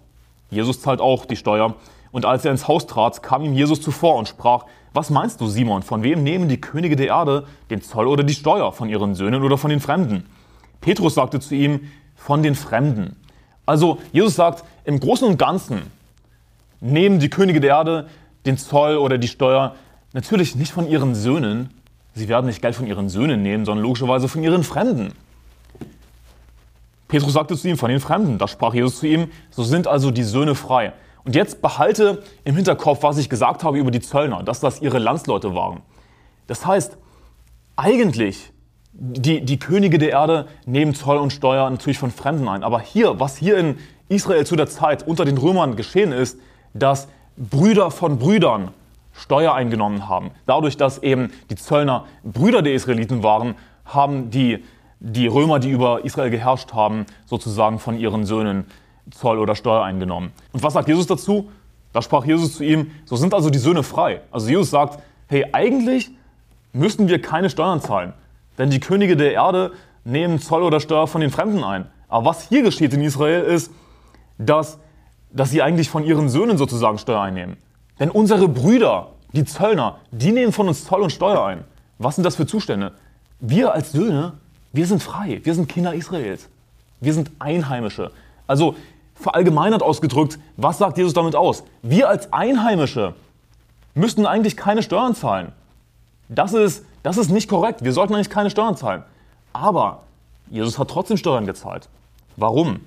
Jesus 0.51 0.81
zahlt 0.81 1.01
auch 1.01 1.25
die 1.25 1.37
Steuer. 1.37 1.75
Und 2.13 2.25
als 2.25 2.45
er 2.45 2.51
ins 2.51 2.69
Haus 2.69 2.87
trat, 2.87 3.23
kam 3.23 3.43
ihm 3.43 3.53
Jesus 3.53 3.81
zuvor 3.81 4.17
und 4.17 4.29
sprach, 4.29 4.65
was 4.95 5.11
meinst 5.11 5.41
du, 5.41 5.47
Simon, 5.47 5.83
von 5.83 6.03
wem 6.03 6.23
nehmen 6.23 6.49
die 6.49 6.61
Könige 6.61 6.97
der 6.97 7.09
Erde 7.09 7.47
den 7.69 7.83
Zoll 7.83 8.07
oder 8.07 8.25
die 8.25 8.35
Steuer, 8.35 8.73
von 8.73 8.89
ihren 8.89 9.15
Söhnen 9.15 9.43
oder 9.43 9.59
von 9.59 9.69
den 9.69 9.81
Fremden? 9.81 10.25
Petrus 10.81 11.15
sagte 11.15 11.41
zu 11.41 11.55
ihm, 11.55 11.91
von 12.15 12.43
den 12.43 12.55
Fremden. 12.55 13.17
Also 13.67 13.99
Jesus 14.13 14.37
sagt, 14.37 14.65
im 14.85 15.01
Großen 15.01 15.29
und 15.29 15.39
Ganzen 15.39 15.83
nehmen 16.81 17.19
die 17.19 17.29
Könige 17.29 17.61
der 17.61 17.71
Erde 17.71 18.09
den 18.47 18.57
Zoll 18.57 18.97
oder 18.97 19.19
die 19.19 19.29
Steuer 19.29 19.75
natürlich 20.13 20.55
nicht 20.55 20.73
von 20.73 20.89
ihren 20.89 21.15
Söhnen, 21.15 21.71
sie 22.15 22.29
werden 22.29 22.47
nicht 22.47 22.63
Geld 22.63 22.75
von 22.75 22.87
ihren 22.87 23.09
Söhnen 23.09 23.43
nehmen, 23.43 23.65
sondern 23.65 23.85
logischerweise 23.85 24.29
von 24.29 24.43
ihren 24.43 24.65
Fremden. 24.65 25.13
Petrus 27.09 27.35
sagte 27.35 27.57
zu 27.57 27.69
ihm, 27.69 27.77
von 27.77 27.91
den 27.91 28.01
Fremden. 28.01 28.39
Da 28.39 28.49
sprach 28.49 28.75
Jesus 28.75 28.99
zu 28.99 29.07
ihm, 29.07 29.31
so 29.51 29.63
sind 29.63 29.87
also 29.87 30.11
die 30.11 30.25
Söhne 30.25 30.55
frei. 30.55 30.93
Und 31.25 31.35
jetzt 31.35 31.61
behalte 31.63 32.23
im 32.45 32.55
Hinterkopf, 32.55 33.03
was 33.03 33.19
ich 33.19 33.29
gesagt 33.29 33.65
habe 33.65 33.79
über 33.79 33.91
die 33.91 34.01
Zöllner, 34.01 34.43
dass 34.43 34.61
das 34.61 34.81
ihre 34.81 34.99
Landsleute 34.99 35.55
waren. 35.55 35.83
Das 36.47 36.65
heißt, 36.67 36.97
eigentlich, 37.77 38.53
die, 38.93 39.45
die 39.45 39.59
Könige 39.59 39.99
der 39.99 40.11
Erde 40.11 40.47
nehmen 40.65 40.95
Zoll 40.95 41.19
und 41.19 41.33
Steuer 41.33 41.69
natürlich 41.69 41.99
von 41.99 42.11
Fremden 42.11 42.49
ein. 42.49 42.63
Aber 42.63 42.81
hier, 42.81 43.21
was 43.21 43.37
hier 43.37 43.59
in 43.59 43.79
Israel 44.09 44.47
zu 44.47 44.57
der 44.57 44.69
Zeit 44.69 45.07
unter 45.07 45.25
den 45.25 45.37
Römern 45.37 45.77
geschehen 45.77 46.13
ist, 46.13 46.39
dass 46.75 47.09
Brüder 47.37 47.91
von 47.91 48.19
Brüdern 48.19 48.71
Steuer 49.13 49.55
eingenommen 49.55 50.09
haben. 50.09 50.31
Dadurch, 50.47 50.77
dass 50.77 50.99
eben 50.99 51.31
die 51.51 51.57
Zöllner 51.57 52.05
Brüder 52.23 52.63
der 52.63 52.75
Israeliten 52.75 53.23
waren, 53.23 53.55
haben 53.85 54.31
die 54.31 54.63
die 55.01 55.27
Römer, 55.27 55.59
die 55.59 55.71
über 55.71 56.05
Israel 56.05 56.31
geherrscht 56.31 56.73
haben, 56.73 57.07
sozusagen 57.27 57.79
von 57.79 57.99
ihren 57.99 58.25
Söhnen 58.25 58.65
Zoll 59.11 59.39
oder 59.39 59.55
Steuer 59.55 59.85
eingenommen. 59.85 60.33
Und 60.53 60.63
was 60.63 60.73
sagt 60.73 60.89
Jesus 60.89 61.07
dazu? 61.07 61.51
Da 61.93 62.03
sprach 62.03 62.25
Jesus 62.25 62.57
zu 62.57 62.65
ihm, 62.65 62.91
so 63.05 63.17
sind 63.17 63.33
also 63.33 63.51
die 63.51 63.59
Söhne 63.59 63.83
frei. 63.83 64.21
Also 64.31 64.49
Jesus 64.49 64.71
sagt, 64.71 65.03
hey, 65.29 65.47
eigentlich 65.53 66.11
müssten 66.73 67.09
wir 67.09 67.23
keine 67.23 67.49
Steuern 67.49 67.81
zahlen, 67.81 68.13
denn 68.59 68.71
die 68.71 68.81
Könige 68.81 69.17
der 69.17 69.33
Erde 69.33 69.73
nehmen 70.05 70.41
Zoll 70.41 70.63
oder 70.63 70.81
Steuer 70.81 71.07
von 71.07 71.21
den 71.21 71.31
Fremden 71.31 71.65
ein. 71.65 71.87
Aber 72.09 72.27
was 72.27 72.49
hier 72.49 72.63
geschieht 72.63 72.93
in 72.93 73.01
Israel 73.01 73.43
ist, 73.43 73.73
dass, 74.39 74.79
dass 75.31 75.51
sie 75.51 75.63
eigentlich 75.63 75.89
von 75.89 76.05
ihren 76.05 76.29
Söhnen 76.29 76.59
sozusagen 76.59 76.99
Steuer 76.99 77.21
einnehmen. 77.21 77.57
Denn 77.99 78.11
unsere 78.11 78.49
Brüder, 78.49 79.13
die 79.33 79.45
Zöllner, 79.45 79.99
die 80.11 80.33
nehmen 80.33 80.53
von 80.53 80.69
uns 80.69 80.85
Zoll 80.85 81.03
und 81.03 81.11
Steuer 81.11 81.45
ein. 81.45 81.65
Was 81.99 82.17
sind 82.17 82.25
das 82.25 82.37
für 82.37 82.47
Zustände? 82.47 82.93
Wir 83.41 83.73
als 83.73 83.93
Söhne 83.93 84.35
wir 84.77 84.87
sind 84.87 85.03
frei, 85.03 85.41
wir 85.43 85.55
sind 85.55 85.69
Kinder 85.69 85.95
Israels. 85.95 86.49
Wir 87.01 87.15
sind 87.15 87.31
Einheimische. 87.39 88.13
Also 88.47 88.77
verallgemeinert 89.15 89.83
ausgedrückt, 89.83 90.39
was 90.57 90.79
sagt 90.79 90.99
Jesus 90.99 91.15
damit 91.15 91.35
aus? 91.35 91.65
Wir 91.83 92.09
als 92.09 92.33
Einheimische 92.33 93.15
müssten 93.95 94.27
eigentlich 94.27 94.57
keine 94.57 94.83
Steuern 94.83 95.15
zahlen. 95.15 95.53
Das 96.29 96.53
ist, 96.53 96.85
das 97.03 97.17
ist 97.17 97.31
nicht 97.31 97.49
korrekt. 97.49 97.83
Wir 97.85 97.93
sollten 97.93 98.15
eigentlich 98.15 98.31
keine 98.31 98.51
Steuern 98.51 98.77
zahlen. 98.77 99.03
Aber 99.53 100.03
Jesus 100.51 100.79
hat 100.79 100.89
trotzdem 100.91 101.17
Steuern 101.17 101.47
gezahlt. 101.47 101.89
Warum? 102.37 102.81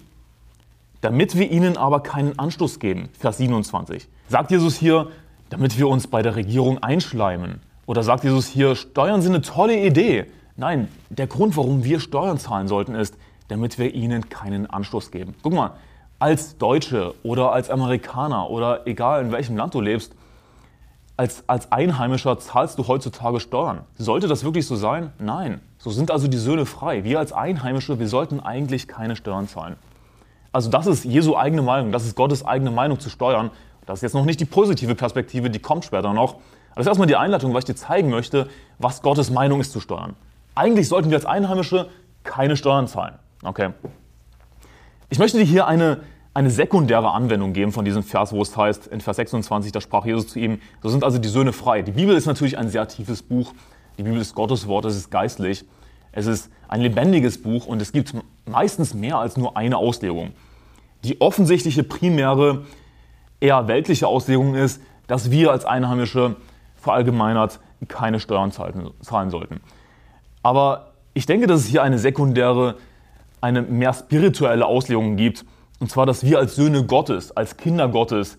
Damit 1.01 1.35
wir 1.35 1.49
ihnen 1.49 1.77
aber 1.77 2.01
keinen 2.01 2.37
Anstoß 2.37 2.79
geben. 2.79 3.09
Vers 3.17 3.37
27. 3.37 4.07
Sagt 4.27 4.51
Jesus 4.51 4.75
hier, 4.75 5.07
damit 5.49 5.77
wir 5.77 5.87
uns 5.87 6.07
bei 6.07 6.21
der 6.21 6.35
Regierung 6.35 6.77
einschleimen? 6.83 7.61
Oder 7.87 8.03
sagt 8.03 8.23
Jesus 8.23 8.47
hier, 8.47 8.75
Steuern 8.75 9.21
sind 9.21 9.33
eine 9.33 9.41
tolle 9.41 9.83
Idee? 9.83 10.27
Nein, 10.59 10.89
der 11.09 11.27
Grund, 11.27 11.55
warum 11.55 11.85
wir 11.85 12.01
Steuern 12.01 12.37
zahlen 12.37 12.67
sollten, 12.67 12.93
ist, 12.93 13.15
damit 13.47 13.79
wir 13.79 13.93
ihnen 13.93 14.27
keinen 14.27 14.69
Anstoß 14.69 15.09
geben. 15.09 15.33
Guck 15.41 15.53
mal, 15.53 15.71
als 16.19 16.57
Deutsche 16.57 17.15
oder 17.23 17.53
als 17.53 17.69
Amerikaner 17.69 18.49
oder 18.49 18.85
egal 18.85 19.23
in 19.23 19.31
welchem 19.31 19.55
Land 19.55 19.73
du 19.73 19.79
lebst, 19.79 20.13
als, 21.15 21.45
als 21.47 21.71
Einheimischer 21.71 22.37
zahlst 22.39 22.77
du 22.77 22.85
heutzutage 22.89 23.39
Steuern. 23.39 23.85
Sollte 23.97 24.27
das 24.27 24.43
wirklich 24.43 24.67
so 24.67 24.75
sein? 24.75 25.13
Nein. 25.17 25.61
So 25.77 25.91
sind 25.91 26.11
also 26.11 26.27
die 26.27 26.37
Söhne 26.37 26.65
frei. 26.65 27.05
Wir 27.05 27.19
als 27.19 27.31
Einheimische, 27.31 27.97
wir 27.97 28.09
sollten 28.09 28.41
eigentlich 28.41 28.89
keine 28.89 29.15
Steuern 29.15 29.47
zahlen. 29.47 29.77
Also 30.51 30.69
das 30.69 30.87
ist 30.87 31.05
Jesu 31.05 31.37
eigene 31.37 31.61
Meinung, 31.61 31.93
das 31.93 32.05
ist 32.05 32.17
Gottes 32.17 32.45
eigene 32.45 32.71
Meinung 32.71 32.99
zu 32.99 33.09
Steuern. 33.09 33.49
Das 33.85 33.99
ist 33.99 34.01
jetzt 34.01 34.13
noch 34.13 34.25
nicht 34.25 34.41
die 34.41 34.45
positive 34.45 34.95
Perspektive, 34.95 35.49
die 35.49 35.59
kommt 35.59 35.85
später 35.85 36.11
noch. 36.13 36.33
Aber 36.33 36.75
das 36.75 36.81
ist 36.81 36.87
erstmal 36.87 37.07
die 37.07 37.15
Einleitung, 37.15 37.53
weil 37.53 37.59
ich 37.59 37.65
dir 37.65 37.75
zeigen 37.75 38.09
möchte, 38.09 38.49
was 38.77 39.01
Gottes 39.01 39.29
Meinung 39.29 39.61
ist 39.61 39.71
zu 39.71 39.79
Steuern. 39.79 40.17
Eigentlich 40.55 40.87
sollten 40.87 41.09
wir 41.09 41.17
als 41.17 41.25
Einheimische 41.25 41.89
keine 42.23 42.57
Steuern 42.57 42.87
zahlen. 42.87 43.15
Okay. 43.43 43.69
Ich 45.09 45.19
möchte 45.19 45.37
dir 45.37 45.45
hier 45.45 45.67
eine, 45.67 46.01
eine 46.33 46.51
sekundäre 46.51 47.11
Anwendung 47.11 47.53
geben 47.53 47.71
von 47.71 47.85
diesem 47.85 48.03
Vers, 48.03 48.31
wo 48.31 48.41
es 48.41 48.55
heißt, 48.55 48.87
in 48.87 49.01
Vers 49.01 49.15
26, 49.17 49.71
da 49.71 49.81
sprach 49.81 50.05
Jesus 50.05 50.27
zu 50.27 50.39
ihm, 50.39 50.59
so 50.81 50.89
sind 50.89 51.03
also 51.03 51.17
die 51.17 51.29
Söhne 51.29 51.53
frei. 51.53 51.81
Die 51.81 51.91
Bibel 51.91 52.15
ist 52.15 52.25
natürlich 52.25 52.57
ein 52.57 52.69
sehr 52.69 52.87
tiefes 52.87 53.23
Buch. 53.23 53.53
Die 53.97 54.03
Bibel 54.03 54.19
ist 54.19 54.35
Gottes 54.35 54.67
Wort, 54.67 54.85
es 54.85 54.95
ist 54.95 55.09
geistlich. 55.09 55.65
Es 56.11 56.25
ist 56.25 56.51
ein 56.67 56.81
lebendiges 56.81 57.41
Buch 57.41 57.65
und 57.65 57.81
es 57.81 57.91
gibt 57.91 58.13
meistens 58.45 58.93
mehr 58.93 59.17
als 59.17 59.37
nur 59.37 59.57
eine 59.57 59.77
Auslegung. 59.77 60.31
Die 61.03 61.21
offensichtliche, 61.21 61.83
primäre, 61.83 62.65
eher 63.39 63.67
weltliche 63.67 64.07
Auslegung 64.07 64.55
ist, 64.55 64.81
dass 65.07 65.31
wir 65.31 65.51
als 65.51 65.65
Einheimische 65.65 66.35
verallgemeinert 66.75 67.59
keine 67.87 68.19
Steuern 68.19 68.51
zahlen 68.51 69.29
sollten. 69.29 69.61
Aber 70.43 70.91
ich 71.13 71.25
denke, 71.25 71.47
dass 71.47 71.61
es 71.61 71.67
hier 71.67 71.83
eine 71.83 71.99
sekundäre, 71.99 72.75
eine 73.41 73.61
mehr 73.61 73.93
spirituelle 73.93 74.65
Auslegung 74.65 75.15
gibt. 75.15 75.45
Und 75.79 75.89
zwar, 75.89 76.05
dass 76.05 76.23
wir 76.23 76.39
als 76.39 76.55
Söhne 76.55 76.85
Gottes, 76.85 77.35
als 77.35 77.57
Kinder 77.57 77.87
Gottes 77.87 78.37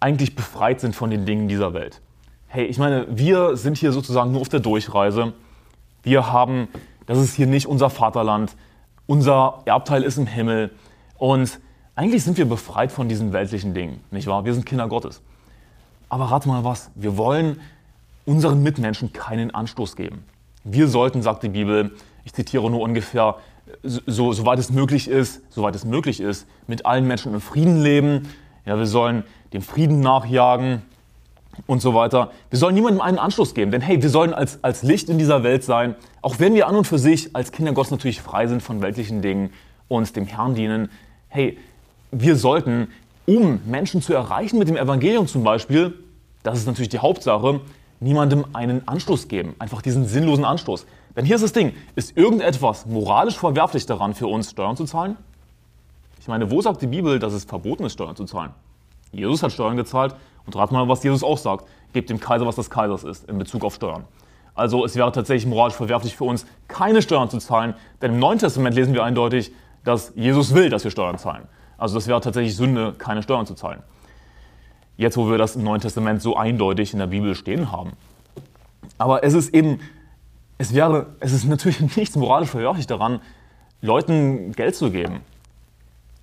eigentlich 0.00 0.34
befreit 0.34 0.80
sind 0.80 0.96
von 0.96 1.10
den 1.10 1.26
Dingen 1.26 1.48
dieser 1.48 1.74
Welt. 1.74 2.00
Hey, 2.48 2.64
ich 2.64 2.78
meine, 2.78 3.06
wir 3.10 3.56
sind 3.56 3.76
hier 3.76 3.92
sozusagen 3.92 4.32
nur 4.32 4.40
auf 4.40 4.48
der 4.48 4.60
Durchreise. 4.60 5.34
Wir 6.02 6.32
haben, 6.32 6.68
das 7.06 7.18
ist 7.18 7.34
hier 7.34 7.46
nicht 7.46 7.66
unser 7.66 7.90
Vaterland. 7.90 8.56
Unser 9.06 9.62
Erbteil 9.66 10.02
ist 10.02 10.18
im 10.18 10.26
Himmel. 10.26 10.70
Und 11.16 11.60
eigentlich 11.94 12.24
sind 12.24 12.38
wir 12.38 12.48
befreit 12.48 12.90
von 12.90 13.08
diesen 13.08 13.32
weltlichen 13.32 13.74
Dingen, 13.74 14.02
nicht 14.10 14.26
wahr? 14.26 14.44
Wir 14.44 14.54
sind 14.54 14.64
Kinder 14.64 14.88
Gottes. 14.88 15.20
Aber 16.08 16.24
rat 16.24 16.46
mal 16.46 16.64
was, 16.64 16.90
wir 16.94 17.16
wollen 17.16 17.60
unseren 18.24 18.62
Mitmenschen 18.62 19.12
keinen 19.12 19.52
Anstoß 19.52 19.96
geben. 19.96 20.24
Wir 20.64 20.88
sollten, 20.88 21.22
sagt 21.22 21.42
die 21.42 21.48
Bibel, 21.48 21.92
ich 22.24 22.34
zitiere 22.34 22.70
nur 22.70 22.80
ungefähr, 22.80 23.36
so, 23.82 24.32
soweit 24.32 24.58
es 24.58 24.70
möglich 24.70 25.08
ist, 25.08 25.42
soweit 25.50 25.74
es 25.74 25.84
möglich 25.84 26.20
ist, 26.20 26.46
mit 26.66 26.86
allen 26.86 27.06
Menschen 27.06 27.32
im 27.32 27.40
Frieden 27.40 27.82
leben. 27.82 28.28
Ja, 28.66 28.76
wir 28.78 28.86
sollen 28.86 29.24
dem 29.52 29.62
Frieden 29.62 30.00
nachjagen 30.00 30.82
und 31.66 31.80
so 31.80 31.94
weiter. 31.94 32.30
Wir 32.50 32.58
sollen 32.58 32.74
niemandem 32.74 33.00
einen 33.00 33.18
Anschluss 33.18 33.54
geben, 33.54 33.70
denn 33.70 33.80
hey, 33.80 34.02
wir 34.02 34.10
sollen 34.10 34.34
als, 34.34 34.62
als 34.62 34.82
Licht 34.82 35.08
in 35.08 35.18
dieser 35.18 35.42
Welt 35.42 35.64
sein, 35.64 35.94
auch 36.22 36.38
wenn 36.38 36.54
wir 36.54 36.66
an 36.66 36.76
und 36.76 36.86
für 36.86 36.98
sich 36.98 37.34
als 37.34 37.52
Kinder 37.52 37.72
Gottes 37.72 37.90
natürlich 37.90 38.20
frei 38.20 38.46
sind 38.46 38.62
von 38.62 38.82
weltlichen 38.82 39.22
Dingen 39.22 39.50
und 39.88 40.14
dem 40.16 40.26
Herrn 40.26 40.54
dienen. 40.54 40.90
Hey, 41.28 41.58
wir 42.10 42.36
sollten, 42.36 42.88
um 43.26 43.60
Menschen 43.66 44.02
zu 44.02 44.12
erreichen 44.12 44.58
mit 44.58 44.68
dem 44.68 44.76
Evangelium 44.76 45.26
zum 45.26 45.42
Beispiel, 45.42 45.94
das 46.42 46.58
ist 46.58 46.66
natürlich 46.66 46.88
die 46.88 46.98
Hauptsache, 46.98 47.60
niemandem 48.00 48.46
einen 48.52 48.86
Anstoß 48.88 49.28
geben. 49.28 49.54
Einfach 49.58 49.82
diesen 49.82 50.06
sinnlosen 50.06 50.44
Anstoß. 50.44 50.86
Denn 51.16 51.24
hier 51.24 51.36
ist 51.36 51.42
das 51.42 51.52
Ding, 51.52 51.74
ist 51.94 52.16
irgendetwas 52.16 52.86
moralisch 52.86 53.38
verwerflich 53.38 53.86
daran 53.86 54.14
für 54.14 54.26
uns, 54.26 54.50
Steuern 54.50 54.76
zu 54.76 54.84
zahlen? 54.84 55.16
Ich 56.18 56.28
meine, 56.28 56.50
wo 56.50 56.60
sagt 56.60 56.82
die 56.82 56.86
Bibel, 56.86 57.18
dass 57.18 57.32
es 57.32 57.44
verboten 57.44 57.84
ist, 57.84 57.94
Steuern 57.94 58.16
zu 58.16 58.24
zahlen? 58.24 58.52
Jesus 59.12 59.42
hat 59.42 59.52
Steuern 59.52 59.76
gezahlt 59.76 60.14
und 60.46 60.54
rat 60.56 60.72
mal, 60.72 60.88
was 60.88 61.02
Jesus 61.02 61.22
auch 61.22 61.38
sagt. 61.38 61.66
Gebt 61.92 62.10
dem 62.10 62.20
Kaiser, 62.20 62.46
was 62.46 62.56
des 62.56 62.70
Kaisers 62.70 63.04
ist, 63.04 63.28
in 63.28 63.38
Bezug 63.38 63.64
auf 63.64 63.74
Steuern. 63.74 64.04
Also 64.54 64.84
es 64.84 64.94
wäre 64.94 65.10
tatsächlich 65.12 65.46
moralisch 65.46 65.74
verwerflich 65.74 66.16
für 66.16 66.24
uns, 66.24 66.46
keine 66.68 67.02
Steuern 67.02 67.30
zu 67.30 67.38
zahlen, 67.38 67.74
denn 68.02 68.12
im 68.12 68.18
Neuen 68.18 68.38
Testament 68.38 68.76
lesen 68.76 68.94
wir 68.94 69.04
eindeutig, 69.04 69.52
dass 69.84 70.12
Jesus 70.14 70.54
will, 70.54 70.68
dass 70.68 70.84
wir 70.84 70.90
Steuern 70.90 71.18
zahlen. 71.18 71.48
Also 71.78 71.94
das 71.94 72.06
wäre 72.06 72.20
tatsächlich 72.20 72.54
Sünde, 72.54 72.94
keine 72.98 73.22
Steuern 73.22 73.46
zu 73.46 73.54
zahlen. 73.54 73.82
Jetzt, 75.00 75.16
wo 75.16 75.30
wir 75.30 75.38
das 75.38 75.56
im 75.56 75.62
Neuen 75.62 75.80
Testament 75.80 76.20
so 76.20 76.36
eindeutig 76.36 76.92
in 76.92 76.98
der 76.98 77.06
Bibel 77.06 77.34
stehen 77.34 77.72
haben. 77.72 77.92
Aber 78.98 79.24
es 79.24 79.32
ist 79.32 79.54
eben, 79.54 79.80
es 80.58 80.74
wäre, 80.74 81.06
es 81.20 81.32
ist 81.32 81.46
natürlich 81.46 81.80
nichts 81.96 82.16
moralisch 82.16 82.50
verwerflich 82.50 82.86
daran, 82.86 83.20
Leuten 83.80 84.52
Geld 84.52 84.76
zu 84.76 84.90
geben. 84.90 85.22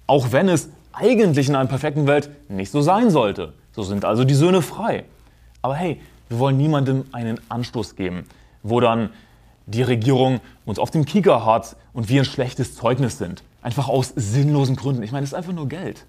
Auch 0.05 0.31
wenn 0.31 0.47
es 0.47 0.69
eigentlich 0.93 1.49
in 1.49 1.55
einer 1.55 1.67
perfekten 1.67 2.05
Welt 2.05 2.29
nicht 2.49 2.69
so 2.69 2.81
sein 2.83 3.09
sollte. 3.09 3.53
So 3.71 3.81
sind 3.81 4.05
also 4.05 4.25
die 4.25 4.35
Söhne 4.35 4.61
frei. 4.61 5.05
Aber 5.63 5.73
hey, 5.73 5.99
wir 6.29 6.37
wollen 6.37 6.57
niemandem 6.57 7.05
einen 7.13 7.39
Anstoß 7.49 7.95
geben, 7.95 8.27
wo 8.61 8.79
dann 8.79 9.09
die 9.65 9.81
Regierung 9.81 10.39
uns 10.65 10.77
auf 10.77 10.91
dem 10.91 11.05
Kieker 11.05 11.47
hat 11.47 11.77
und 11.93 12.09
wir 12.09 12.21
ein 12.21 12.25
schlechtes 12.25 12.75
Zeugnis 12.75 13.17
sind. 13.17 13.41
Einfach 13.63 13.87
aus 13.87 14.13
sinnlosen 14.15 14.75
Gründen. 14.75 15.01
Ich 15.01 15.11
meine, 15.11 15.23
es 15.23 15.31
ist 15.31 15.35
einfach 15.35 15.53
nur 15.53 15.67
Geld. 15.67 16.05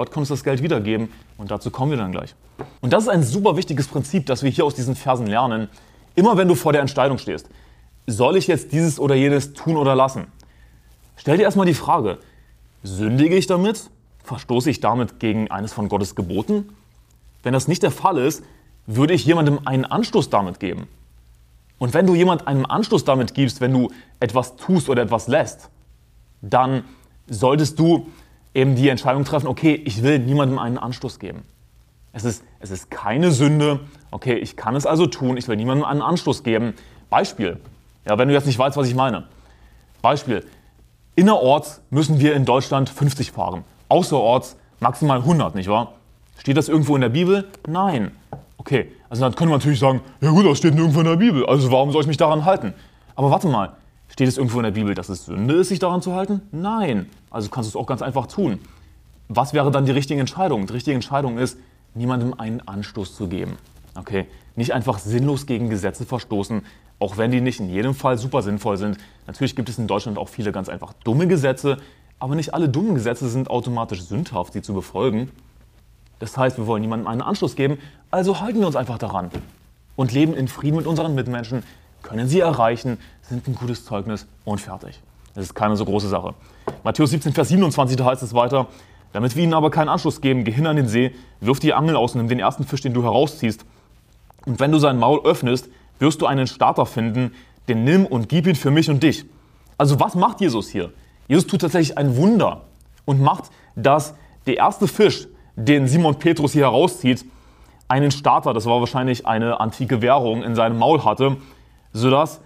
Gott 0.00 0.12
kann 0.12 0.22
uns 0.22 0.30
das 0.30 0.44
Geld 0.44 0.62
wiedergeben 0.62 1.10
und 1.36 1.50
dazu 1.50 1.70
kommen 1.70 1.90
wir 1.90 1.98
dann 1.98 2.10
gleich. 2.10 2.34
Und 2.80 2.90
das 2.90 3.02
ist 3.02 3.10
ein 3.10 3.22
super 3.22 3.58
wichtiges 3.58 3.86
Prinzip, 3.86 4.24
das 4.24 4.42
wir 4.42 4.48
hier 4.48 4.64
aus 4.64 4.74
diesen 4.74 4.96
Versen 4.96 5.26
lernen. 5.26 5.68
Immer 6.14 6.38
wenn 6.38 6.48
du 6.48 6.54
vor 6.54 6.72
der 6.72 6.80
Entscheidung 6.80 7.18
stehst, 7.18 7.50
soll 8.06 8.38
ich 8.38 8.46
jetzt 8.46 8.72
dieses 8.72 8.98
oder 8.98 9.14
jenes 9.14 9.52
tun 9.52 9.76
oder 9.76 9.94
lassen? 9.94 10.28
Stell 11.16 11.36
dir 11.36 11.42
erstmal 11.42 11.66
die 11.66 11.74
Frage, 11.74 12.16
sündige 12.82 13.36
ich 13.36 13.46
damit? 13.46 13.90
Verstoße 14.24 14.70
ich 14.70 14.80
damit 14.80 15.20
gegen 15.20 15.50
eines 15.50 15.74
von 15.74 15.90
Gottes 15.90 16.14
Geboten? 16.14 16.70
Wenn 17.42 17.52
das 17.52 17.68
nicht 17.68 17.82
der 17.82 17.90
Fall 17.90 18.16
ist, 18.16 18.42
würde 18.86 19.12
ich 19.12 19.26
jemandem 19.26 19.58
einen 19.66 19.84
Anstoß 19.84 20.30
damit 20.30 20.60
geben. 20.60 20.88
Und 21.76 21.92
wenn 21.92 22.06
du 22.06 22.14
jemand 22.14 22.48
einen 22.48 22.64
Anstoß 22.64 23.04
damit 23.04 23.34
gibst, 23.34 23.60
wenn 23.60 23.74
du 23.74 23.90
etwas 24.18 24.56
tust 24.56 24.88
oder 24.88 25.02
etwas 25.02 25.28
lässt, 25.28 25.68
dann 26.40 26.84
solltest 27.28 27.78
du 27.78 28.06
eben 28.54 28.74
die 28.74 28.88
Entscheidung 28.88 29.24
treffen, 29.24 29.46
okay, 29.46 29.74
ich 29.84 30.02
will 30.02 30.18
niemandem 30.18 30.58
einen 30.58 30.78
Anstoß 30.78 31.18
geben. 31.18 31.42
Es 32.12 32.24
ist, 32.24 32.42
es 32.58 32.70
ist 32.70 32.90
keine 32.90 33.30
Sünde, 33.30 33.80
okay, 34.10 34.34
ich 34.34 34.56
kann 34.56 34.74
es 34.74 34.86
also 34.86 35.06
tun, 35.06 35.36
ich 35.36 35.46
will 35.46 35.56
niemandem 35.56 35.84
einen 35.84 36.02
Anstoß 36.02 36.42
geben. 36.42 36.74
Beispiel, 37.08 37.60
ja, 38.06 38.18
wenn 38.18 38.28
du 38.28 38.34
jetzt 38.34 38.46
nicht 38.46 38.58
weißt, 38.58 38.76
was 38.76 38.88
ich 38.88 38.94
meine. 38.94 39.24
Beispiel, 40.02 40.44
innerorts 41.14 41.82
müssen 41.90 42.18
wir 42.18 42.34
in 42.34 42.44
Deutschland 42.44 42.88
50 42.88 43.30
fahren, 43.30 43.64
außerorts 43.88 44.56
maximal 44.80 45.18
100, 45.18 45.54
nicht 45.54 45.68
wahr? 45.68 45.92
Steht 46.38 46.56
das 46.56 46.68
irgendwo 46.68 46.96
in 46.96 47.02
der 47.02 47.10
Bibel? 47.10 47.48
Nein. 47.68 48.12
Okay, 48.56 48.92
also 49.08 49.22
dann 49.22 49.34
können 49.34 49.50
wir 49.50 49.58
natürlich 49.58 49.78
sagen, 49.78 50.00
ja 50.20 50.30
gut, 50.30 50.46
das 50.46 50.58
steht 50.58 50.74
nirgendwo 50.74 51.00
in 51.00 51.06
der 51.06 51.16
Bibel, 51.16 51.46
also 51.46 51.70
warum 51.70 51.92
soll 51.92 52.02
ich 52.02 52.08
mich 52.08 52.16
daran 52.16 52.44
halten? 52.44 52.74
Aber 53.14 53.30
warte 53.30 53.46
mal, 53.48 53.72
steht 54.10 54.28
es 54.28 54.36
irgendwo 54.36 54.58
in 54.58 54.64
der 54.64 54.70
Bibel, 54.72 54.94
dass 54.94 55.08
es 55.08 55.24
Sünde 55.24 55.54
ist, 55.54 55.68
sich 55.68 55.78
daran 55.78 56.02
zu 56.02 56.14
halten? 56.14 56.42
Nein. 56.52 57.08
Also 57.30 57.48
kannst 57.48 57.68
du 57.68 57.78
es 57.78 57.82
auch 57.82 57.86
ganz 57.86 58.02
einfach 58.02 58.26
tun. 58.26 58.58
Was 59.28 59.54
wäre 59.54 59.70
dann 59.70 59.86
die 59.86 59.92
richtige 59.92 60.20
Entscheidung? 60.20 60.66
Die 60.66 60.72
richtige 60.72 60.94
Entscheidung 60.94 61.38
ist, 61.38 61.56
niemandem 61.94 62.34
einen 62.34 62.60
Anstoß 62.60 63.14
zu 63.14 63.28
geben. 63.28 63.56
Okay? 63.94 64.26
Nicht 64.56 64.72
einfach 64.72 64.98
sinnlos 64.98 65.46
gegen 65.46 65.70
Gesetze 65.70 66.04
verstoßen, 66.04 66.62
auch 66.98 67.16
wenn 67.16 67.30
die 67.30 67.40
nicht 67.40 67.60
in 67.60 67.70
jedem 67.70 67.94
Fall 67.94 68.18
super 68.18 68.42
sinnvoll 68.42 68.76
sind. 68.76 68.98
Natürlich 69.26 69.56
gibt 69.56 69.68
es 69.68 69.78
in 69.78 69.86
Deutschland 69.86 70.18
auch 70.18 70.28
viele 70.28 70.52
ganz 70.52 70.68
einfach 70.68 70.92
dumme 71.04 71.26
Gesetze, 71.26 71.78
aber 72.18 72.34
nicht 72.34 72.52
alle 72.52 72.68
dummen 72.68 72.94
Gesetze 72.94 73.28
sind 73.28 73.48
automatisch 73.48 74.02
sündhaft, 74.02 74.52
sie 74.52 74.62
zu 74.62 74.74
befolgen. 74.74 75.30
Das 76.18 76.36
heißt, 76.36 76.58
wir 76.58 76.66
wollen 76.66 76.82
niemandem 76.82 77.08
einen 77.08 77.22
Anschluss 77.22 77.56
geben, 77.56 77.78
also 78.10 78.40
halten 78.40 78.60
wir 78.60 78.66
uns 78.66 78.76
einfach 78.76 78.98
daran 78.98 79.30
und 79.96 80.12
leben 80.12 80.34
in 80.34 80.48
Frieden 80.48 80.76
mit 80.76 80.86
unseren 80.86 81.14
Mitmenschen, 81.14 81.62
können 82.02 82.28
sie 82.28 82.40
erreichen, 82.40 82.98
sind 83.30 83.46
ein 83.46 83.54
gutes 83.54 83.84
Zeugnis 83.84 84.26
und 84.44 84.60
fertig. 84.60 85.00
Das 85.34 85.44
ist 85.44 85.54
keine 85.54 85.76
so 85.76 85.84
große 85.84 86.08
Sache. 86.08 86.34
Matthäus 86.82 87.10
17, 87.10 87.32
Vers 87.32 87.48
27, 87.48 87.96
da 87.96 88.04
heißt 88.04 88.22
es 88.22 88.34
weiter, 88.34 88.66
damit 89.12 89.36
wir 89.36 89.44
ihnen 89.44 89.54
aber 89.54 89.70
keinen 89.70 89.88
Anschluss 89.88 90.20
geben, 90.20 90.44
geh 90.44 90.50
hin 90.50 90.66
an 90.66 90.76
den 90.76 90.88
See, 90.88 91.14
wirf 91.40 91.60
die 91.60 91.72
Angel 91.72 91.94
aus 91.96 92.14
und 92.14 92.18
nimm 92.18 92.28
den 92.28 92.40
ersten 92.40 92.64
Fisch, 92.64 92.80
den 92.80 92.92
du 92.92 93.04
herausziehst. 93.04 93.64
Und 94.46 94.58
wenn 94.58 94.72
du 94.72 94.78
sein 94.78 94.98
Maul 94.98 95.20
öffnest, 95.24 95.68
wirst 96.00 96.20
du 96.20 96.26
einen 96.26 96.48
Starter 96.48 96.86
finden, 96.86 97.32
den 97.68 97.84
nimm 97.84 98.04
und 98.04 98.28
gib 98.28 98.48
ihn 98.48 98.56
für 98.56 98.72
mich 98.72 98.90
und 98.90 99.02
dich. 99.02 99.24
Also 99.78 100.00
was 100.00 100.16
macht 100.16 100.40
Jesus 100.40 100.68
hier? 100.68 100.92
Jesus 101.28 101.46
tut 101.46 101.60
tatsächlich 101.60 101.96
ein 101.96 102.16
Wunder 102.16 102.62
und 103.04 103.20
macht, 103.20 103.44
dass 103.76 104.14
der 104.46 104.56
erste 104.56 104.88
Fisch, 104.88 105.28
den 105.54 105.86
Simon 105.86 106.16
Petrus 106.16 106.52
hier 106.52 106.62
herauszieht, 106.62 107.24
einen 107.86 108.10
Starter, 108.10 108.54
das 108.54 108.66
war 108.66 108.80
wahrscheinlich 108.80 109.26
eine 109.26 109.60
antike 109.60 110.02
Währung, 110.02 110.42
in 110.42 110.56
seinem 110.56 110.78
Maul 110.78 111.04
hatte, 111.04 111.36
sodass 111.92 112.40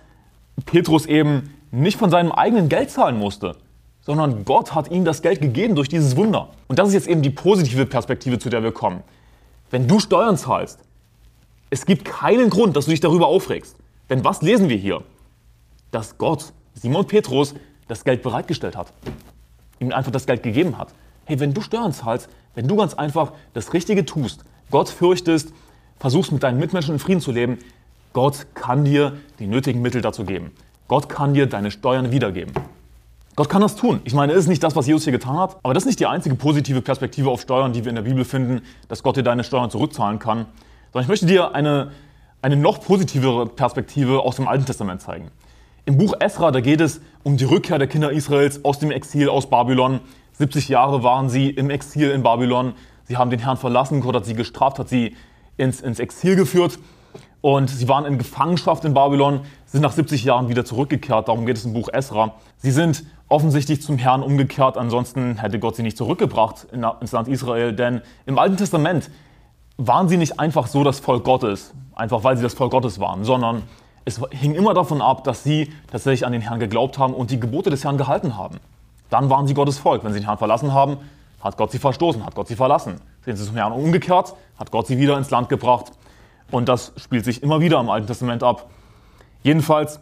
Petrus 0.67 1.07
eben 1.07 1.55
nicht 1.71 1.99
von 1.99 2.11
seinem 2.11 2.33
eigenen 2.33 2.69
Geld 2.69 2.91
zahlen 2.91 3.19
musste, 3.19 3.57
sondern 4.03 4.45
Gott 4.45 4.75
hat 4.75 4.91
ihm 4.91 5.05
das 5.05 5.23
Geld 5.23 5.41
gegeben 5.41 5.75
durch 5.75 5.89
dieses 5.89 6.17
Wunder. 6.17 6.51
Und 6.69 6.79
das 6.79 6.89
ist 6.89 6.95
jetzt 6.95 7.09
eben 7.09 7.23
die 7.23 7.31
positive 7.31 7.87
Perspektive, 7.87 8.39
zu 8.39 8.51
der 8.51 8.63
wir 8.63 8.73
kommen. 8.73 9.03
Wenn 9.71 9.89
du 9.89 9.99
Steuern 9.99 10.37
zahlst, 10.37 10.79
es 11.71 11.87
gibt 11.87 12.05
keinen 12.05 12.51
Grund, 12.51 12.77
dass 12.77 12.85
du 12.85 12.93
dich 12.93 13.01
darüber 13.01 13.27
aufregst. 13.27 13.77
Denn 14.11 14.25
was 14.25 14.43
lesen 14.43 14.69
wir 14.69 14.77
hier? 14.77 15.03
Dass 15.91 16.19
Gott 16.19 16.53
Simon 16.75 17.07
Petrus 17.07 17.55
das 17.89 18.05
Geld 18.05 18.23
bereitgestellt 18.23 18.77
hat, 18.77 18.93
ihm 19.81 19.93
einfach 19.93 20.13
das 20.13 20.27
Geld 20.27 20.43
gegeben 20.43 20.79
hat. 20.79 20.89
Hey, 21.25 21.41
wenn 21.41 21.55
du 21.55 21.63
Steuern 21.63 21.93
zahlst, 21.93 22.29
wenn 22.55 22.69
du 22.69 22.77
ganz 22.77 22.95
einfach 22.95 23.33
das 23.55 23.73
Richtige 23.73 24.05
tust, 24.05 24.45
Gott 24.71 24.89
fürchtest, 24.89 25.53
versuchst 25.99 26.33
mit 26.33 26.43
deinen 26.43 26.59
Mitmenschen 26.59 26.95
in 26.95 27.01
Frieden 27.01 27.21
zu 27.21 27.33
leben, 27.33 27.59
Gott 28.15 28.47
kann 28.55 28.85
dir 28.85 29.15
die 29.41 29.49
nötigen 29.49 29.83
Mittel 29.83 30.01
dazu 30.01 30.25
geben. 30.25 30.53
Gott 30.87 31.09
kann 31.09 31.35
dir 31.35 31.47
deine 31.47 31.73
Steuern 31.73 32.13
wiedergeben. 32.13 32.55
Gott 33.35 33.49
kann 33.49 33.61
das 33.61 33.75
tun. 33.75 34.01
Ich 34.05 34.15
meine, 34.15 34.33
es 34.33 34.39
ist 34.39 34.47
nicht 34.47 34.63
das, 34.63 34.77
was 34.77 34.87
Jesus 34.87 35.03
hier 35.03 35.13
getan 35.13 35.37
hat, 35.37 35.57
aber 35.65 35.75
das 35.75 35.83
ist 35.83 35.89
nicht 35.89 35.99
die 35.99 36.07
einzige 36.07 36.37
positive 36.37 36.81
Perspektive 36.81 37.29
auf 37.29 37.41
Steuern, 37.41 37.73
die 37.73 37.85
wir 37.85 37.89
in 37.89 37.97
der 37.97 38.03
Bibel 38.03 38.25
finden, 38.25 38.63
dass 38.87 39.03
Gott 39.03 39.17
dir 39.17 39.25
deine 39.25 39.43
Steuern 39.43 39.69
zurückzahlen 39.69 40.21
kann. 40.21 40.47
Sondern 40.93 41.03
ich 41.03 41.09
möchte 41.09 41.27
dir 41.27 41.57
eine, 41.57 41.91
eine 42.41 42.55
noch 42.55 42.81
positivere 42.81 43.47
Perspektive 43.47 44.21
aus 44.21 44.37
dem 44.37 44.47
Alten 44.47 44.65
Testament 44.65 45.03
zeigen. 45.03 45.33
Im 45.85 45.99
Buch 45.99 46.15
Esra, 46.21 46.53
da 46.53 46.61
geht 46.61 46.81
es 46.81 47.01
um 47.25 47.37
die 47.37 47.45
Rückkehr 47.45 47.81
der 47.81 47.89
Kinder 47.89 48.13
Israels 48.13 48.65
aus 48.65 48.79
dem 48.79 48.93
Exil 48.93 49.29
aus 49.29 49.51
Babylon. 49.51 49.99
70 50.35 50.69
Jahre 50.69 51.03
waren 51.03 51.29
sie 51.29 51.51
im 51.51 51.69
Exil 51.69 52.13
in 52.13 52.23
Babylon. 52.23 52.75
Sie 53.09 53.17
haben 53.17 53.31
den 53.31 53.41
Herrn 53.41 53.57
verlassen, 53.57 54.01
Gott 54.03 54.15
hat 54.15 54.25
sie 54.25 54.35
gestraft, 54.35 54.79
hat 54.79 54.89
sie 54.89 55.17
ins, 55.57 55.81
ins 55.81 55.99
Exil 55.99 56.37
geführt. 56.37 56.79
Und 57.45 57.69
sie 57.69 57.91
waren 57.91 58.07
in 58.07 58.17
Gefangenschaft 58.17 58.87
in 58.87 58.95
Babylon, 58.95 59.41
sind 59.67 59.83
nach 59.83 59.93
70 59.93 60.25
Jahren 60.25 60.49
wieder 60.49 60.65
zurückgekehrt. 60.65 61.29
Darum 61.29 61.45
geht 61.45 61.59
es 61.59 61.67
im 61.67 61.75
Buch 61.75 61.91
Esra. 61.93 62.37
Sie 62.57 62.71
sind 62.71 63.05
offensichtlich 63.29 63.83
zum 63.83 63.99
Herrn 63.99 64.23
umgekehrt, 64.23 64.79
ansonsten 64.79 65.37
hätte 65.37 65.59
Gott 65.59 65.77
sie 65.77 65.83
nicht 65.83 65.99
zurückgebracht 65.99 66.69
ins 66.73 67.13
Land 67.13 67.29
Israel. 67.29 67.75
Denn 67.75 68.01
im 68.25 68.39
Alten 68.39 68.57
Testament 68.57 69.11
waren 69.77 70.09
sie 70.09 70.17
nicht 70.17 70.41
einfach 70.41 70.69
so 70.69 70.85
das 70.85 71.01
Volk 71.01 71.25
Gottes, 71.25 71.75
einfach 71.95 72.25
weil 72.25 72.39
sie 72.39 72.43
das 72.43 72.55
Volk 72.55 72.71
Gottes 72.71 72.99
waren, 72.99 73.25
sondern 73.25 73.65
es 74.07 74.23
hing 74.31 74.55
immer 74.55 74.73
davon 74.73 75.03
ab, 75.03 75.23
dass 75.25 75.45
sie 75.45 75.71
tatsächlich 75.93 76.25
an 76.25 76.33
den 76.33 76.41
Herrn 76.41 76.61
geglaubt 76.61 76.99
haben 76.99 77.13
und 77.13 77.31
die 77.31 77.39
Gebote 77.39 77.69
des 77.69 77.85
Herrn 77.85 77.99
gehalten 77.99 78.39
haben. 78.39 78.57
Dann 79.11 79.29
waren 79.29 79.47
sie 79.47 79.53
Gottes 79.53 79.77
Volk. 79.77 80.03
Wenn 80.03 80.15
sie 80.15 80.21
den 80.21 80.27
Herrn 80.29 80.39
verlassen 80.39 80.73
haben, 80.73 80.97
hat 81.43 81.59
Gott 81.59 81.73
sie 81.73 81.79
verstoßen, 81.79 82.25
hat 82.25 82.35
Gott 82.35 82.49
sie 82.49 82.57
verlassen. 82.57 83.03
Sind 83.23 83.37
sie 83.37 83.45
zum 83.45 83.57
Herrn 83.57 83.73
umgekehrt, 83.73 84.33
hat 84.59 84.71
Gott 84.71 84.87
sie 84.87 84.97
wieder 84.97 85.19
ins 85.19 85.29
Land 85.29 85.51
gebracht. 85.51 85.93
Und 86.51 86.69
das 86.69 86.93
spielt 86.97 87.25
sich 87.25 87.43
immer 87.43 87.61
wieder 87.61 87.81
im 87.81 87.89
Alten 87.91 88.07
Testament 88.07 88.43
ab. 88.43 88.71
Jedenfalls, 89.43 90.01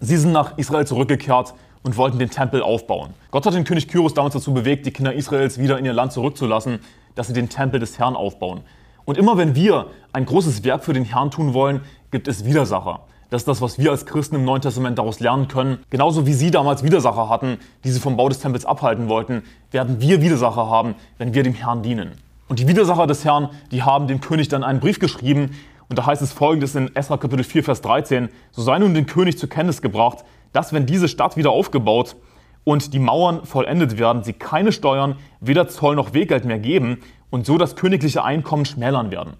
sie 0.00 0.16
sind 0.16 0.32
nach 0.32 0.56
Israel 0.58 0.86
zurückgekehrt 0.86 1.54
und 1.82 1.96
wollten 1.96 2.18
den 2.18 2.30
Tempel 2.30 2.62
aufbauen. 2.62 3.14
Gott 3.30 3.46
hat 3.46 3.54
den 3.54 3.64
König 3.64 3.88
Kyros 3.88 4.12
damals 4.12 4.34
dazu 4.34 4.52
bewegt, 4.52 4.86
die 4.86 4.90
Kinder 4.90 5.12
Israels 5.12 5.58
wieder 5.58 5.78
in 5.78 5.84
ihr 5.84 5.92
Land 5.92 6.12
zurückzulassen, 6.12 6.80
dass 7.14 7.28
sie 7.28 7.32
den 7.32 7.48
Tempel 7.48 7.80
des 7.80 7.98
Herrn 7.98 8.16
aufbauen. 8.16 8.62
Und 9.04 9.16
immer 9.16 9.36
wenn 9.38 9.54
wir 9.54 9.86
ein 10.12 10.26
großes 10.26 10.64
Werk 10.64 10.84
für 10.84 10.92
den 10.92 11.04
Herrn 11.04 11.30
tun 11.30 11.54
wollen, 11.54 11.80
gibt 12.10 12.26
es 12.28 12.44
Widersacher. 12.44 13.00
Das 13.30 13.42
ist 13.42 13.48
das, 13.48 13.60
was 13.60 13.78
wir 13.78 13.90
als 13.90 14.06
Christen 14.06 14.36
im 14.36 14.44
Neuen 14.44 14.62
Testament 14.62 14.98
daraus 14.98 15.18
lernen 15.20 15.48
können. 15.48 15.78
Genauso 15.90 16.26
wie 16.26 16.32
sie 16.32 16.50
damals 16.50 16.82
Widersacher 16.84 17.28
hatten, 17.28 17.58
die 17.82 17.90
sie 17.90 17.98
vom 17.98 18.16
Bau 18.16 18.28
des 18.28 18.38
Tempels 18.38 18.64
abhalten 18.64 19.08
wollten, 19.08 19.42
werden 19.72 20.00
wir 20.00 20.20
Widersacher 20.20 20.68
haben, 20.68 20.94
wenn 21.18 21.34
wir 21.34 21.42
dem 21.42 21.54
Herrn 21.54 21.82
dienen. 21.82 22.12
Und 22.48 22.60
die 22.60 22.68
Widersacher 22.68 23.06
des 23.06 23.24
Herrn, 23.24 23.50
die 23.72 23.82
haben 23.82 24.06
dem 24.06 24.20
König 24.20 24.48
dann 24.48 24.62
einen 24.62 24.80
Brief 24.80 25.00
geschrieben. 25.00 25.56
Und 25.88 25.98
da 25.98 26.06
heißt 26.06 26.22
es 26.22 26.32
folgendes 26.32 26.74
in 26.74 26.94
Esra 26.94 27.16
Kapitel 27.16 27.44
4, 27.44 27.64
Vers 27.64 27.80
13. 27.82 28.28
So 28.52 28.62
sei 28.62 28.78
nun 28.78 28.94
den 28.94 29.06
König 29.06 29.38
zur 29.38 29.48
Kenntnis 29.48 29.82
gebracht, 29.82 30.24
dass 30.52 30.72
wenn 30.72 30.86
diese 30.86 31.08
Stadt 31.08 31.36
wieder 31.36 31.50
aufgebaut 31.50 32.16
und 32.64 32.92
die 32.94 32.98
Mauern 32.98 33.44
vollendet 33.44 33.98
werden, 33.98 34.22
sie 34.22 34.32
keine 34.32 34.72
Steuern, 34.72 35.16
weder 35.40 35.68
Zoll 35.68 35.96
noch 35.96 36.14
Weggeld 36.14 36.44
mehr 36.44 36.58
geben 36.58 36.98
und 37.30 37.46
so 37.46 37.58
das 37.58 37.76
königliche 37.76 38.24
Einkommen 38.24 38.64
schmälern 38.64 39.10
werden. 39.10 39.34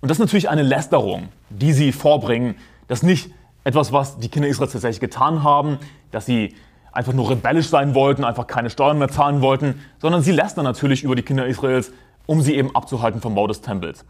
Und 0.00 0.10
das 0.10 0.18
ist 0.18 0.20
natürlich 0.20 0.50
eine 0.50 0.62
Lästerung, 0.62 1.28
die 1.48 1.72
sie 1.72 1.92
vorbringen. 1.92 2.56
Das 2.88 2.98
ist 2.98 3.04
nicht 3.04 3.30
etwas, 3.64 3.92
was 3.92 4.18
die 4.18 4.28
Kinder 4.28 4.48
Israels 4.48 4.72
tatsächlich 4.72 5.00
getan 5.00 5.42
haben, 5.42 5.78
dass 6.10 6.26
sie 6.26 6.54
einfach 6.92 7.12
nur 7.12 7.30
rebellisch 7.30 7.68
sein 7.68 7.94
wollten, 7.94 8.24
einfach 8.24 8.46
keine 8.46 8.70
Steuern 8.70 8.98
mehr 8.98 9.08
zahlen 9.08 9.40
wollten, 9.40 9.80
sondern 9.98 10.22
sie 10.22 10.32
lästern 10.32 10.64
natürlich 10.64 11.02
über 11.02 11.16
die 11.16 11.22
Kinder 11.22 11.46
Israels, 11.46 11.92
um 12.26 12.40
sie 12.42 12.54
eben 12.54 12.74
abzuhalten 12.74 13.20
vom 13.20 13.34
Bau 13.34 13.46
des 13.46 13.60
Tempels. 13.60 14.04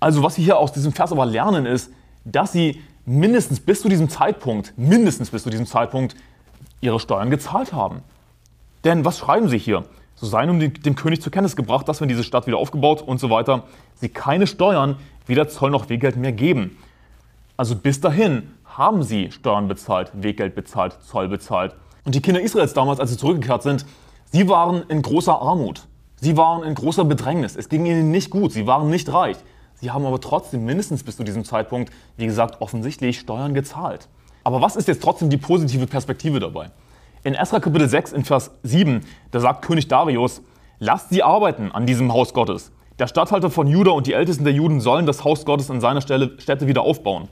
Also 0.00 0.22
was 0.22 0.36
wir 0.36 0.44
hier 0.44 0.58
aus 0.58 0.72
diesem 0.72 0.92
Vers 0.92 1.12
aber 1.12 1.26
lernen 1.26 1.66
ist, 1.66 1.90
dass 2.24 2.52
sie 2.52 2.82
mindestens 3.04 3.60
bis 3.60 3.82
zu 3.82 3.88
diesem 3.88 4.08
Zeitpunkt, 4.08 4.74
mindestens 4.76 5.30
bis 5.30 5.42
zu 5.42 5.50
diesem 5.50 5.66
Zeitpunkt 5.66 6.14
ihre 6.80 7.00
Steuern 7.00 7.30
gezahlt 7.30 7.72
haben. 7.72 8.02
Denn 8.84 9.04
was 9.04 9.18
schreiben 9.18 9.48
sie 9.48 9.58
hier? 9.58 9.84
so 10.20 10.26
seien 10.26 10.50
um 10.50 10.58
dem 10.58 10.94
König 10.96 11.22
zur 11.22 11.30
Kenntnis 11.30 11.54
gebracht, 11.54 11.88
dass 11.88 12.00
wir 12.00 12.06
diese 12.08 12.24
Stadt 12.24 12.46
wieder 12.46 12.58
aufgebaut 12.58 13.02
und 13.02 13.20
so 13.20 13.30
weiter, 13.30 13.64
sie 13.94 14.08
keine 14.08 14.46
Steuern, 14.46 14.96
weder 15.26 15.48
Zoll 15.48 15.70
noch 15.70 15.88
Weggeld 15.88 16.16
mehr 16.16 16.32
geben. 16.32 16.76
Also 17.56 17.76
bis 17.76 18.00
dahin 18.00 18.54
haben 18.64 19.02
sie 19.02 19.30
Steuern 19.30 19.68
bezahlt, 19.68 20.10
Weggeld 20.14 20.54
bezahlt, 20.54 20.96
Zoll 21.04 21.28
bezahlt. 21.28 21.74
Und 22.04 22.14
die 22.14 22.20
Kinder 22.20 22.40
Israels 22.40 22.74
damals, 22.74 23.00
als 23.00 23.10
sie 23.10 23.16
zurückgekehrt 23.16 23.62
sind, 23.62 23.86
sie 24.32 24.48
waren 24.48 24.82
in 24.88 25.02
großer 25.02 25.40
Armut. 25.40 25.86
Sie 26.20 26.36
waren 26.36 26.64
in 26.64 26.74
großer 26.74 27.04
Bedrängnis. 27.04 27.56
Es 27.56 27.68
ging 27.68 27.86
ihnen 27.86 28.10
nicht 28.10 28.30
gut. 28.30 28.52
Sie 28.52 28.66
waren 28.66 28.90
nicht 28.90 29.12
reich. 29.12 29.36
Sie 29.74 29.90
haben 29.92 30.04
aber 30.04 30.20
trotzdem 30.20 30.64
mindestens 30.64 31.04
bis 31.04 31.16
zu 31.16 31.22
diesem 31.22 31.44
Zeitpunkt, 31.44 31.92
wie 32.16 32.26
gesagt, 32.26 32.60
offensichtlich 32.60 33.20
Steuern 33.20 33.54
gezahlt. 33.54 34.08
Aber 34.42 34.60
was 34.60 34.74
ist 34.74 34.88
jetzt 34.88 35.02
trotzdem 35.02 35.30
die 35.30 35.36
positive 35.36 35.86
Perspektive 35.86 36.40
dabei? 36.40 36.70
In 37.22 37.34
Esra 37.34 37.60
Kapitel 37.60 37.88
6 37.88 38.12
in 38.12 38.24
Vers 38.24 38.50
7, 38.64 39.04
da 39.30 39.40
sagt 39.40 39.64
König 39.64 39.86
Darius, 39.86 40.42
lasst 40.80 41.10
sie 41.10 41.22
arbeiten 41.22 41.70
an 41.70 41.86
diesem 41.86 42.12
Haus 42.12 42.34
Gottes. 42.34 42.72
Der 42.98 43.06
Statthalter 43.06 43.50
von 43.50 43.68
Juda 43.68 43.92
und 43.92 44.08
die 44.08 44.14
Ältesten 44.14 44.42
der 44.42 44.52
Juden 44.52 44.80
sollen 44.80 45.06
das 45.06 45.22
Haus 45.22 45.44
Gottes 45.44 45.70
an 45.70 45.80
seiner 45.80 46.00
Stelle, 46.00 46.32
Stätte 46.38 46.66
wieder 46.66 46.82
aufbauen. 46.82 47.28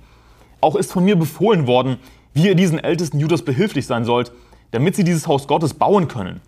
Auch 0.61 0.77
ist 0.77 0.93
von 0.93 1.05
mir 1.05 1.17
befohlen 1.17 1.67
worden, 1.67 1.97
wie 2.35 2.47
ihr 2.47 2.55
diesen 2.55 2.79
Ältesten 2.79 3.19
Judas 3.19 3.43
behilflich 3.43 3.87
sein 3.87 4.05
sollt, 4.05 4.31
damit 4.71 4.95
sie 4.95 5.05
dieses 5.05 5.27
Haus 5.27 5.49
Gottes 5.49 5.75
bauen 5.75 6.07
können. 6.07 6.41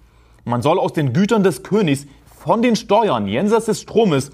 Man 0.45 0.63
soll 0.63 0.79
aus 0.79 0.93
den 0.93 1.13
Gütern 1.13 1.43
des 1.43 1.63
Königs 1.63 2.07
von 2.39 2.63
den 2.63 2.77
Steuern 2.77 3.27
jenseits 3.27 3.67
des 3.67 3.83
Stromes 3.83 4.31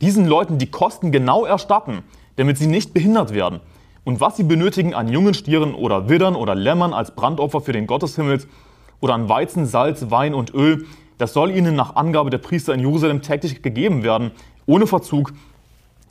diesen 0.00 0.26
Leuten 0.26 0.58
die 0.58 0.70
Kosten 0.70 1.10
genau 1.10 1.46
erstatten, 1.46 2.02
damit 2.36 2.58
sie 2.58 2.66
nicht 2.66 2.92
behindert 2.92 3.32
werden. 3.32 3.60
Und 4.04 4.20
was 4.20 4.36
sie 4.36 4.44
benötigen 4.44 4.94
an 4.94 5.08
jungen 5.08 5.34
Stieren 5.34 5.74
oder 5.74 6.08
Widdern 6.08 6.36
oder 6.36 6.54
Lämmern 6.54 6.92
als 6.92 7.14
Brandopfer 7.14 7.60
für 7.60 7.72
den 7.72 7.86
Gott 7.86 8.02
des 8.02 8.14
Himmels 8.14 8.46
oder 9.00 9.14
an 9.14 9.28
Weizen, 9.28 9.66
Salz, 9.66 10.10
Wein 10.10 10.34
und 10.34 10.54
Öl, 10.54 10.84
das 11.18 11.32
soll 11.32 11.50
ihnen 11.50 11.74
nach 11.74 11.96
Angabe 11.96 12.28
der 12.30 12.38
Priester 12.38 12.74
in 12.74 12.80
Jerusalem 12.80 13.22
täglich 13.22 13.62
gegeben 13.62 14.02
werden, 14.02 14.32
ohne 14.66 14.86
Verzug, 14.86 15.32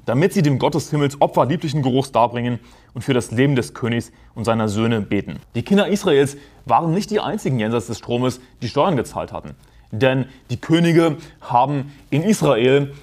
damit 0.05 0.33
sie 0.33 0.41
dem 0.41 0.57
Gott 0.59 0.75
Himmels 0.75 1.21
Opfer 1.21 1.45
lieblichen 1.45 1.83
Geruchs 1.83 2.11
darbringen 2.11 2.59
und 2.95 3.03
für 3.03 3.13
das 3.13 3.31
Leben 3.31 3.55
des 3.55 3.73
Königs 3.75 4.11
und 4.33 4.45
seiner 4.45 4.67
Söhne 4.67 5.01
beten. 5.01 5.39
Die 5.53 5.63
Kinder 5.63 5.87
Israels 5.87 6.37
waren 6.65 6.93
nicht 6.93 7.11
die 7.11 7.19
einzigen 7.19 7.59
jenseits 7.59 7.87
des 7.87 7.99
Stromes, 7.99 8.41
die 8.61 8.67
Steuern 8.67 8.97
gezahlt 8.97 9.31
hatten. 9.31 9.55
Denn 9.91 10.25
die 10.49 10.57
Könige 10.57 11.17
haben 11.41 11.93
in 12.09 12.23
Israel 12.23 12.93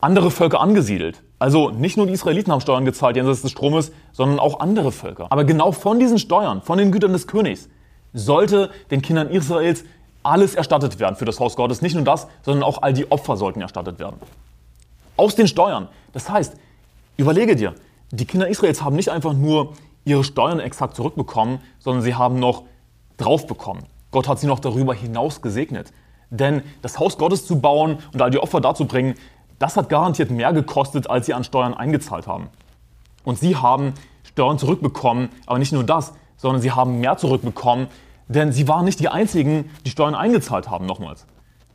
andere 0.00 0.30
Völker 0.30 0.60
angesiedelt. 0.60 1.22
Also 1.38 1.70
nicht 1.70 1.96
nur 1.96 2.06
die 2.06 2.12
Israeliten 2.12 2.52
haben 2.52 2.60
Steuern 2.60 2.84
gezahlt 2.84 3.16
jenseits 3.16 3.42
des 3.42 3.50
Stromes, 3.50 3.92
sondern 4.12 4.38
auch 4.38 4.60
andere 4.60 4.92
Völker. 4.92 5.26
Aber 5.30 5.44
genau 5.44 5.72
von 5.72 5.98
diesen 5.98 6.18
Steuern, 6.18 6.62
von 6.62 6.78
den 6.78 6.92
Gütern 6.92 7.12
des 7.12 7.26
Königs, 7.26 7.68
sollte 8.12 8.70
den 8.90 9.02
Kindern 9.02 9.28
Israels 9.30 9.84
alles 10.22 10.54
erstattet 10.54 10.98
werden 10.98 11.16
für 11.16 11.24
das 11.24 11.40
Haus 11.40 11.56
Gottes. 11.56 11.80
Nicht 11.80 11.94
nur 11.94 12.04
das, 12.04 12.26
sondern 12.42 12.62
auch 12.62 12.82
all 12.82 12.92
die 12.92 13.10
Opfer 13.10 13.36
sollten 13.36 13.62
erstattet 13.62 13.98
werden. 13.98 14.16
Aus 15.16 15.34
den 15.34 15.48
Steuern. 15.48 15.88
Das 16.12 16.28
heißt, 16.28 16.56
überlege 17.16 17.56
dir, 17.56 17.74
die 18.10 18.26
Kinder 18.26 18.48
Israels 18.48 18.82
haben 18.82 18.96
nicht 18.96 19.10
einfach 19.10 19.32
nur 19.32 19.74
ihre 20.04 20.24
Steuern 20.24 20.60
exakt 20.60 20.96
zurückbekommen, 20.96 21.60
sondern 21.78 22.02
sie 22.02 22.14
haben 22.14 22.38
noch 22.38 22.64
drauf 23.16 23.46
bekommen. 23.46 23.84
Gott 24.10 24.28
hat 24.28 24.40
sie 24.40 24.46
noch 24.46 24.58
darüber 24.58 24.92
hinaus 24.92 25.40
gesegnet. 25.40 25.92
Denn 26.30 26.62
das 26.82 26.98
Haus 26.98 27.18
Gottes 27.18 27.46
zu 27.46 27.60
bauen 27.60 27.98
und 28.12 28.22
all 28.22 28.30
die 28.30 28.38
Opfer 28.38 28.60
dazu 28.60 28.86
bringen, 28.86 29.14
das 29.58 29.76
hat 29.76 29.88
garantiert 29.88 30.30
mehr 30.30 30.52
gekostet, 30.52 31.10
als 31.10 31.26
sie 31.26 31.34
an 31.34 31.44
Steuern 31.44 31.74
eingezahlt 31.74 32.26
haben. 32.26 32.48
Und 33.24 33.38
sie 33.38 33.56
haben 33.56 33.92
Steuern 34.22 34.58
zurückbekommen, 34.58 35.28
aber 35.46 35.58
nicht 35.58 35.72
nur 35.72 35.84
das, 35.84 36.14
sondern 36.36 36.62
sie 36.62 36.72
haben 36.72 37.00
mehr 37.00 37.16
zurückbekommen, 37.16 37.88
denn 38.28 38.52
sie 38.52 38.68
waren 38.68 38.84
nicht 38.84 39.00
die 39.00 39.08
einzigen, 39.08 39.70
die 39.84 39.90
Steuern 39.90 40.14
eingezahlt 40.14 40.70
haben, 40.70 40.86
nochmals. 40.86 41.26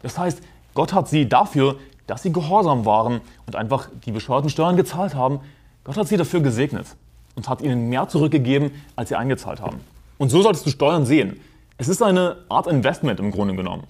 Das 0.02 0.18
heißt, 0.18 0.42
Gott 0.74 0.94
hat 0.94 1.08
sie 1.08 1.28
dafür, 1.28 1.76
dass 2.08 2.24
sie 2.24 2.32
gehorsam 2.32 2.86
waren 2.86 3.22
und 3.46 3.56
einfach 3.56 3.90
die 4.06 4.12
bescheuerten 4.12 4.50
Steuern 4.50 4.78
gezahlt 4.78 5.16
haben, 5.16 5.40
Gott 5.84 5.98
hat 5.98 6.08
sie 6.08 6.18
dafür 6.18 6.42
gesegnet 6.42 6.88
und 7.36 7.50
hat 7.50 7.62
ihnen 7.62 7.90
mehr 7.90 8.08
zurückgegeben, 8.08 8.72
als 8.96 9.10
sie 9.10 9.16
eingezahlt 9.16 9.62
haben. 9.62 9.80
Und 10.18 10.30
so 10.30 10.42
solltest 10.42 10.66
du 10.66 10.70
Steuern 10.70 11.06
sehen. 11.06 11.40
Es 11.78 11.88
ist 11.88 12.02
eine 12.02 12.38
Art 12.50 12.68
Investment 12.68 13.20
im 13.20 13.32
Grunde 13.32 13.56
genommen. 13.56 13.84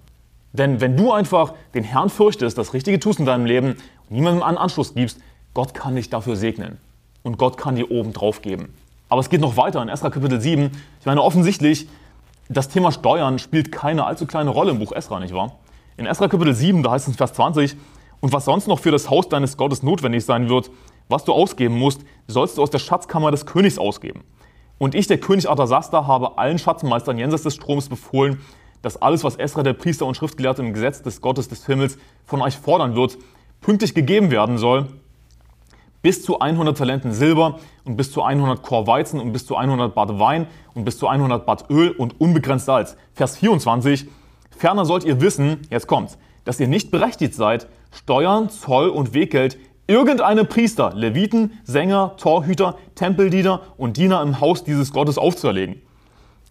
Denn 0.57 0.81
wenn 0.81 0.95
du 0.95 1.11
einfach 1.11 1.53
den 1.73 1.83
Herrn 1.83 2.09
fürchtest, 2.09 2.57
das 2.57 2.73
Richtige 2.73 2.99
tust 2.99 3.19
in 3.19 3.25
deinem 3.25 3.45
Leben 3.45 3.75
und 4.09 4.11
niemandem 4.11 4.43
einen 4.43 4.57
Anschluss 4.57 4.93
gibst, 4.93 5.19
Gott 5.53 5.73
kann 5.73 5.95
dich 5.95 6.09
dafür 6.09 6.35
segnen. 6.35 6.77
Und 7.23 7.37
Gott 7.37 7.57
kann 7.57 7.75
dir 7.75 7.91
oben 7.91 8.13
drauf 8.13 8.41
geben. 8.41 8.73
Aber 9.09 9.21
es 9.21 9.29
geht 9.29 9.41
noch 9.41 9.57
weiter 9.57 9.81
in 9.81 9.89
Esra 9.89 10.09
Kapitel 10.09 10.39
7. 10.39 10.71
Ich 10.99 11.05
meine, 11.05 11.21
offensichtlich, 11.21 11.87
das 12.49 12.69
Thema 12.69 12.91
Steuern 12.91 13.39
spielt 13.39 13.71
keine 13.71 14.05
allzu 14.05 14.25
kleine 14.25 14.49
Rolle 14.49 14.71
im 14.71 14.79
Buch 14.79 14.91
Esra, 14.91 15.19
nicht 15.19 15.33
wahr? 15.33 15.57
In 15.97 16.05
Esra 16.05 16.27
Kapitel 16.27 16.53
7, 16.53 16.83
da 16.83 16.91
heißt 16.91 17.07
es 17.07 17.13
in 17.13 17.17
Vers 17.17 17.33
20, 17.33 17.75
und 18.19 18.33
was 18.33 18.45
sonst 18.45 18.67
noch 18.67 18.79
für 18.79 18.91
das 18.91 19.09
Haus 19.09 19.29
deines 19.29 19.57
Gottes 19.57 19.83
notwendig 19.83 20.25
sein 20.25 20.49
wird, 20.49 20.69
was 21.09 21.23
du 21.23 21.33
ausgeben 21.33 21.77
musst, 21.77 22.01
sollst 22.27 22.57
du 22.57 22.63
aus 22.63 22.69
der 22.69 22.79
Schatzkammer 22.79 23.31
des 23.31 23.45
Königs 23.45 23.77
ausgeben. 23.77 24.23
Und 24.77 24.95
ich, 24.95 25.07
der 25.07 25.19
König 25.19 25.49
Arthasasta, 25.49 26.07
habe 26.07 26.37
allen 26.37 26.59
Schatzmeistern 26.59 27.17
jenseits 27.17 27.43
des 27.43 27.55
Stroms 27.55 27.87
befohlen, 27.87 28.41
dass 28.85 29.01
alles, 29.01 29.23
was 29.23 29.35
Esra, 29.37 29.63
der 29.63 29.73
Priester 29.73 30.05
und 30.05 30.15
Schriftgelehrte 30.15 30.61
im 30.61 30.71
Gesetz 30.71 31.01
des 31.01 31.19
Gottes 31.19 31.47
des 31.47 31.65
Himmels 31.65 31.97
von 32.23 32.43
euch 32.43 32.55
fordern 32.55 32.95
wird, 32.95 33.17
pünktlich 33.59 33.95
gegeben 33.95 34.29
werden 34.29 34.59
soll, 34.59 34.85
bis 36.03 36.21
zu 36.21 36.39
100 36.39 36.77
Talenten 36.77 37.11
Silber 37.11 37.57
und 37.83 37.97
bis 37.97 38.11
zu 38.11 38.21
100 38.21 38.61
Chor 38.61 38.85
Weizen 38.85 39.19
und 39.19 39.33
bis 39.33 39.47
zu 39.47 39.55
100 39.55 39.95
Bad 39.95 40.19
Wein 40.19 40.45
und 40.75 40.85
bis 40.85 40.99
zu 40.99 41.07
100 41.07 41.47
Bad 41.47 41.67
Öl 41.71 41.93
und 41.93 42.21
unbegrenzt 42.21 42.67
Salz. 42.67 42.95
Vers 43.15 43.37
24. 43.37 44.05
Ferner 44.55 44.85
sollt 44.85 45.03
ihr 45.03 45.19
wissen, 45.19 45.61
jetzt 45.71 45.87
kommt's, 45.87 46.19
dass 46.43 46.59
ihr 46.59 46.67
nicht 46.67 46.91
berechtigt 46.91 47.33
seid, 47.33 47.65
Steuern, 47.91 48.51
Zoll 48.51 48.89
und 48.89 49.15
Weggeld 49.15 49.57
irgendeinem 49.87 50.45
Priester, 50.45 50.91
Leviten, 50.93 51.59
Sänger, 51.63 52.13
Torhüter, 52.17 52.77
Tempeldiener 52.93 53.61
und 53.77 53.97
Diener 53.97 54.21
im 54.21 54.39
Haus 54.39 54.63
dieses 54.63 54.93
Gottes 54.93 55.17
aufzuerlegen. 55.17 55.81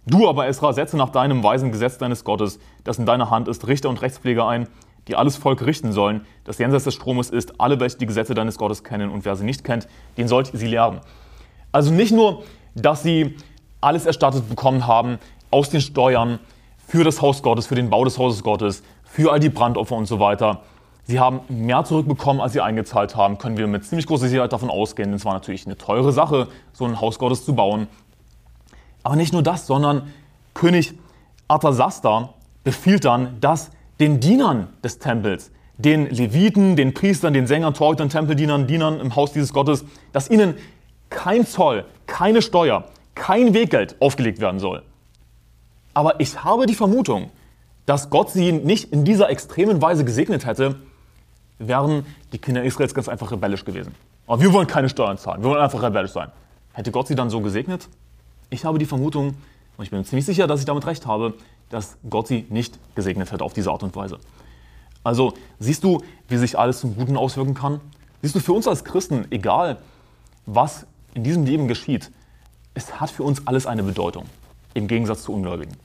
Du 0.06 0.28
aber, 0.28 0.46
Esra, 0.46 0.72
setze 0.72 0.96
nach 0.96 1.08
deinem 1.08 1.42
weisen 1.42 1.72
Gesetz 1.72 1.96
deines 1.96 2.24
Gottes, 2.24 2.58
das 2.84 2.98
in 2.98 3.06
deiner 3.06 3.30
Hand 3.30 3.48
ist, 3.48 3.66
Richter 3.66 3.88
und 3.88 4.02
Rechtspfleger 4.02 4.46
ein, 4.46 4.68
die 5.08 5.16
alles 5.16 5.36
Volk 5.36 5.64
richten 5.64 5.92
sollen, 5.92 6.26
das 6.44 6.58
jenseits 6.58 6.84
des 6.84 6.94
Stromes 6.94 7.30
ist, 7.30 7.60
alle, 7.60 7.80
welche 7.80 7.98
die 7.98 8.06
Gesetze 8.06 8.34
deines 8.34 8.58
Gottes 8.58 8.84
kennen 8.84 9.10
und 9.10 9.24
wer 9.24 9.36
sie 9.36 9.44
nicht 9.44 9.64
kennt, 9.64 9.88
den 10.18 10.28
sollt 10.28 10.52
ihr 10.52 10.58
sie 10.58 10.66
lernen. 10.66 11.00
Also 11.72 11.90
nicht 11.90 12.12
nur, 12.12 12.42
dass 12.74 13.02
sie 13.02 13.36
alles 13.80 14.06
erstattet 14.06 14.48
bekommen 14.48 14.86
haben 14.86 15.18
aus 15.50 15.70
den 15.70 15.80
Steuern 15.80 16.38
für 16.86 17.04
das 17.04 17.22
Haus 17.22 17.42
Gottes, 17.42 17.66
für 17.66 17.74
den 17.74 17.90
Bau 17.90 18.04
des 18.04 18.18
Hauses 18.18 18.42
Gottes, 18.42 18.82
für 19.04 19.32
all 19.32 19.40
die 19.40 19.48
Brandopfer 19.48 19.96
und 19.96 20.06
so 20.06 20.20
weiter. 20.20 20.62
Sie 21.06 21.20
haben 21.20 21.40
mehr 21.48 21.84
zurückbekommen, 21.84 22.40
als 22.40 22.54
sie 22.54 22.62
eingezahlt 22.62 23.14
haben, 23.14 23.36
können 23.36 23.58
wir 23.58 23.66
mit 23.66 23.84
ziemlich 23.84 24.06
großer 24.06 24.26
Sicherheit 24.28 24.52
davon 24.52 24.70
ausgehen. 24.70 25.10
Denn 25.10 25.16
es 25.16 25.24
war 25.26 25.34
natürlich 25.34 25.66
eine 25.66 25.76
teure 25.76 26.12
Sache, 26.12 26.48
so 26.72 26.86
ein 26.86 27.00
Haus 27.00 27.18
Gottes 27.18 27.44
zu 27.44 27.54
bauen. 27.54 27.88
Aber 29.04 29.14
nicht 29.14 29.32
nur 29.32 29.42
das, 29.42 29.66
sondern 29.68 30.12
König 30.54 30.94
Arthasasta 31.46 32.34
befiehlt 32.64 33.04
dann, 33.04 33.40
dass 33.40 33.70
den 34.00 34.18
Dienern 34.18 34.68
des 34.82 34.98
Tempels, 34.98 35.52
den 35.76 36.10
Leviten, 36.10 36.74
den 36.74 36.94
Priestern, 36.94 37.32
den 37.32 37.46
Sängern, 37.46 37.74
Torhütern, 37.74 38.08
Tempeldienern, 38.08 38.66
Dienern 38.66 38.98
im 38.98 39.14
Haus 39.14 39.32
dieses 39.32 39.52
Gottes, 39.52 39.84
dass 40.12 40.30
ihnen 40.30 40.56
kein 41.10 41.46
Zoll, 41.46 41.84
keine 42.06 42.42
Steuer, 42.42 42.84
kein 43.14 43.54
Weggeld 43.54 43.96
aufgelegt 44.00 44.40
werden 44.40 44.58
soll. 44.58 44.82
Aber 45.92 46.18
ich 46.18 46.42
habe 46.42 46.66
die 46.66 46.74
Vermutung, 46.74 47.30
dass 47.86 48.10
Gott 48.10 48.30
sie 48.30 48.52
nicht 48.52 48.92
in 48.92 49.04
dieser 49.04 49.28
extremen 49.30 49.80
Weise 49.82 50.04
gesegnet 50.04 50.46
hätte, 50.46 50.76
wären 51.58 52.06
die 52.32 52.38
Kinder 52.38 52.64
Israels 52.64 52.94
ganz 52.94 53.08
einfach 53.08 53.30
rebellisch 53.30 53.64
gewesen. 53.64 53.94
Aber 54.26 54.40
wir 54.40 54.52
wollen 54.52 54.66
keine 54.66 54.88
Steuern 54.88 55.18
zahlen, 55.18 55.42
wir 55.42 55.50
wollen 55.50 55.62
einfach 55.62 55.82
rebellisch 55.82 56.12
sein. 56.12 56.30
Hätte 56.72 56.90
Gott 56.90 57.06
sie 57.06 57.14
dann 57.14 57.30
so 57.30 57.40
gesegnet? 57.40 57.88
Ich 58.54 58.64
habe 58.64 58.78
die 58.78 58.86
Vermutung, 58.86 59.34
und 59.76 59.84
ich 59.84 59.90
bin 59.90 60.04
ziemlich 60.04 60.24
sicher, 60.24 60.46
dass 60.46 60.60
ich 60.60 60.66
damit 60.66 60.86
recht 60.86 61.06
habe, 61.06 61.34
dass 61.70 61.96
Gott 62.08 62.28
sie 62.28 62.46
nicht 62.50 62.78
gesegnet 62.94 63.32
hätte 63.32 63.42
auf 63.42 63.52
diese 63.52 63.72
Art 63.72 63.82
und 63.82 63.96
Weise. 63.96 64.20
Also 65.02 65.34
siehst 65.58 65.82
du, 65.82 66.02
wie 66.28 66.36
sich 66.36 66.56
alles 66.56 66.78
zum 66.78 66.94
Guten 66.94 67.16
auswirken 67.16 67.54
kann? 67.54 67.80
Siehst 68.22 68.36
du, 68.36 68.38
für 68.38 68.52
uns 68.52 68.68
als 68.68 68.84
Christen, 68.84 69.26
egal 69.30 69.78
was 70.46 70.86
in 71.14 71.24
diesem 71.24 71.44
Leben 71.44 71.66
geschieht, 71.66 72.12
es 72.74 73.00
hat 73.00 73.10
für 73.10 73.24
uns 73.24 73.44
alles 73.46 73.66
eine 73.66 73.82
Bedeutung, 73.82 74.24
im 74.74 74.86
Gegensatz 74.86 75.24
zu 75.24 75.32
Ungläubigen. 75.32 75.76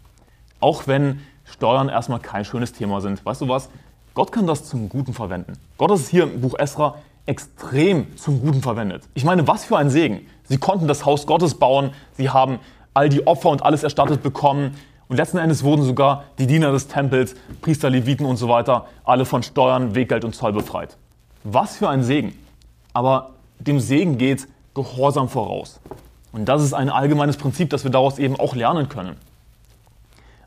Auch 0.59 0.85
wenn 0.85 1.21
Steuern 1.45 1.89
erstmal 1.89 2.19
kein 2.19 2.45
schönes 2.45 2.71
Thema 2.71 3.01
sind. 3.01 3.25
Weißt 3.25 3.41
du 3.41 3.47
was? 3.47 3.69
Gott 4.13 4.31
kann 4.31 4.45
das 4.45 4.65
zum 4.65 4.89
Guten 4.89 5.13
verwenden. 5.13 5.53
Gott 5.77 5.89
hat 5.89 5.97
es 5.97 6.09
hier 6.09 6.23
im 6.23 6.41
Buch 6.41 6.53
Esra 6.59 6.99
extrem 7.25 8.15
zum 8.15 8.41
Guten 8.41 8.61
verwendet. 8.61 9.07
Ich 9.15 9.23
meine, 9.23 9.47
was 9.47 9.65
für 9.65 9.77
ein 9.77 9.89
Segen. 9.89 10.27
Sie 10.49 10.57
konnten 10.57 10.87
das 10.87 11.05
Haus 11.05 11.25
Gottes 11.27 11.53
bauen, 11.53 11.91
sie 12.17 12.29
haben 12.29 12.59
all 12.93 13.07
die 13.07 13.25
Opfer 13.27 13.49
und 13.49 13.63
alles 13.63 13.83
erstattet 13.83 14.23
bekommen. 14.23 14.75
Und 15.07 15.17
letzten 15.17 15.37
Endes 15.37 15.63
wurden 15.63 15.83
sogar 15.83 16.25
die 16.37 16.47
Diener 16.47 16.71
des 16.71 16.87
Tempels, 16.87 17.35
Priester, 17.61 17.89
Leviten 17.89 18.25
und 18.25 18.37
so 18.37 18.49
weiter, 18.49 18.87
alle 19.03 19.25
von 19.25 19.43
Steuern, 19.43 19.95
Weggeld 19.95 20.25
und 20.25 20.35
Zoll 20.35 20.53
befreit. 20.53 20.97
Was 21.43 21.77
für 21.77 21.87
ein 21.87 22.03
Segen. 22.03 22.37
Aber 22.93 23.31
dem 23.59 23.79
Segen 23.79 24.17
geht 24.17 24.47
Gehorsam 24.73 25.29
voraus. 25.29 25.79
Und 26.31 26.45
das 26.45 26.63
ist 26.63 26.73
ein 26.73 26.89
allgemeines 26.89 27.37
Prinzip, 27.37 27.69
das 27.69 27.83
wir 27.83 27.91
daraus 27.91 28.19
eben 28.19 28.39
auch 28.39 28.55
lernen 28.55 28.89
können. 28.89 29.15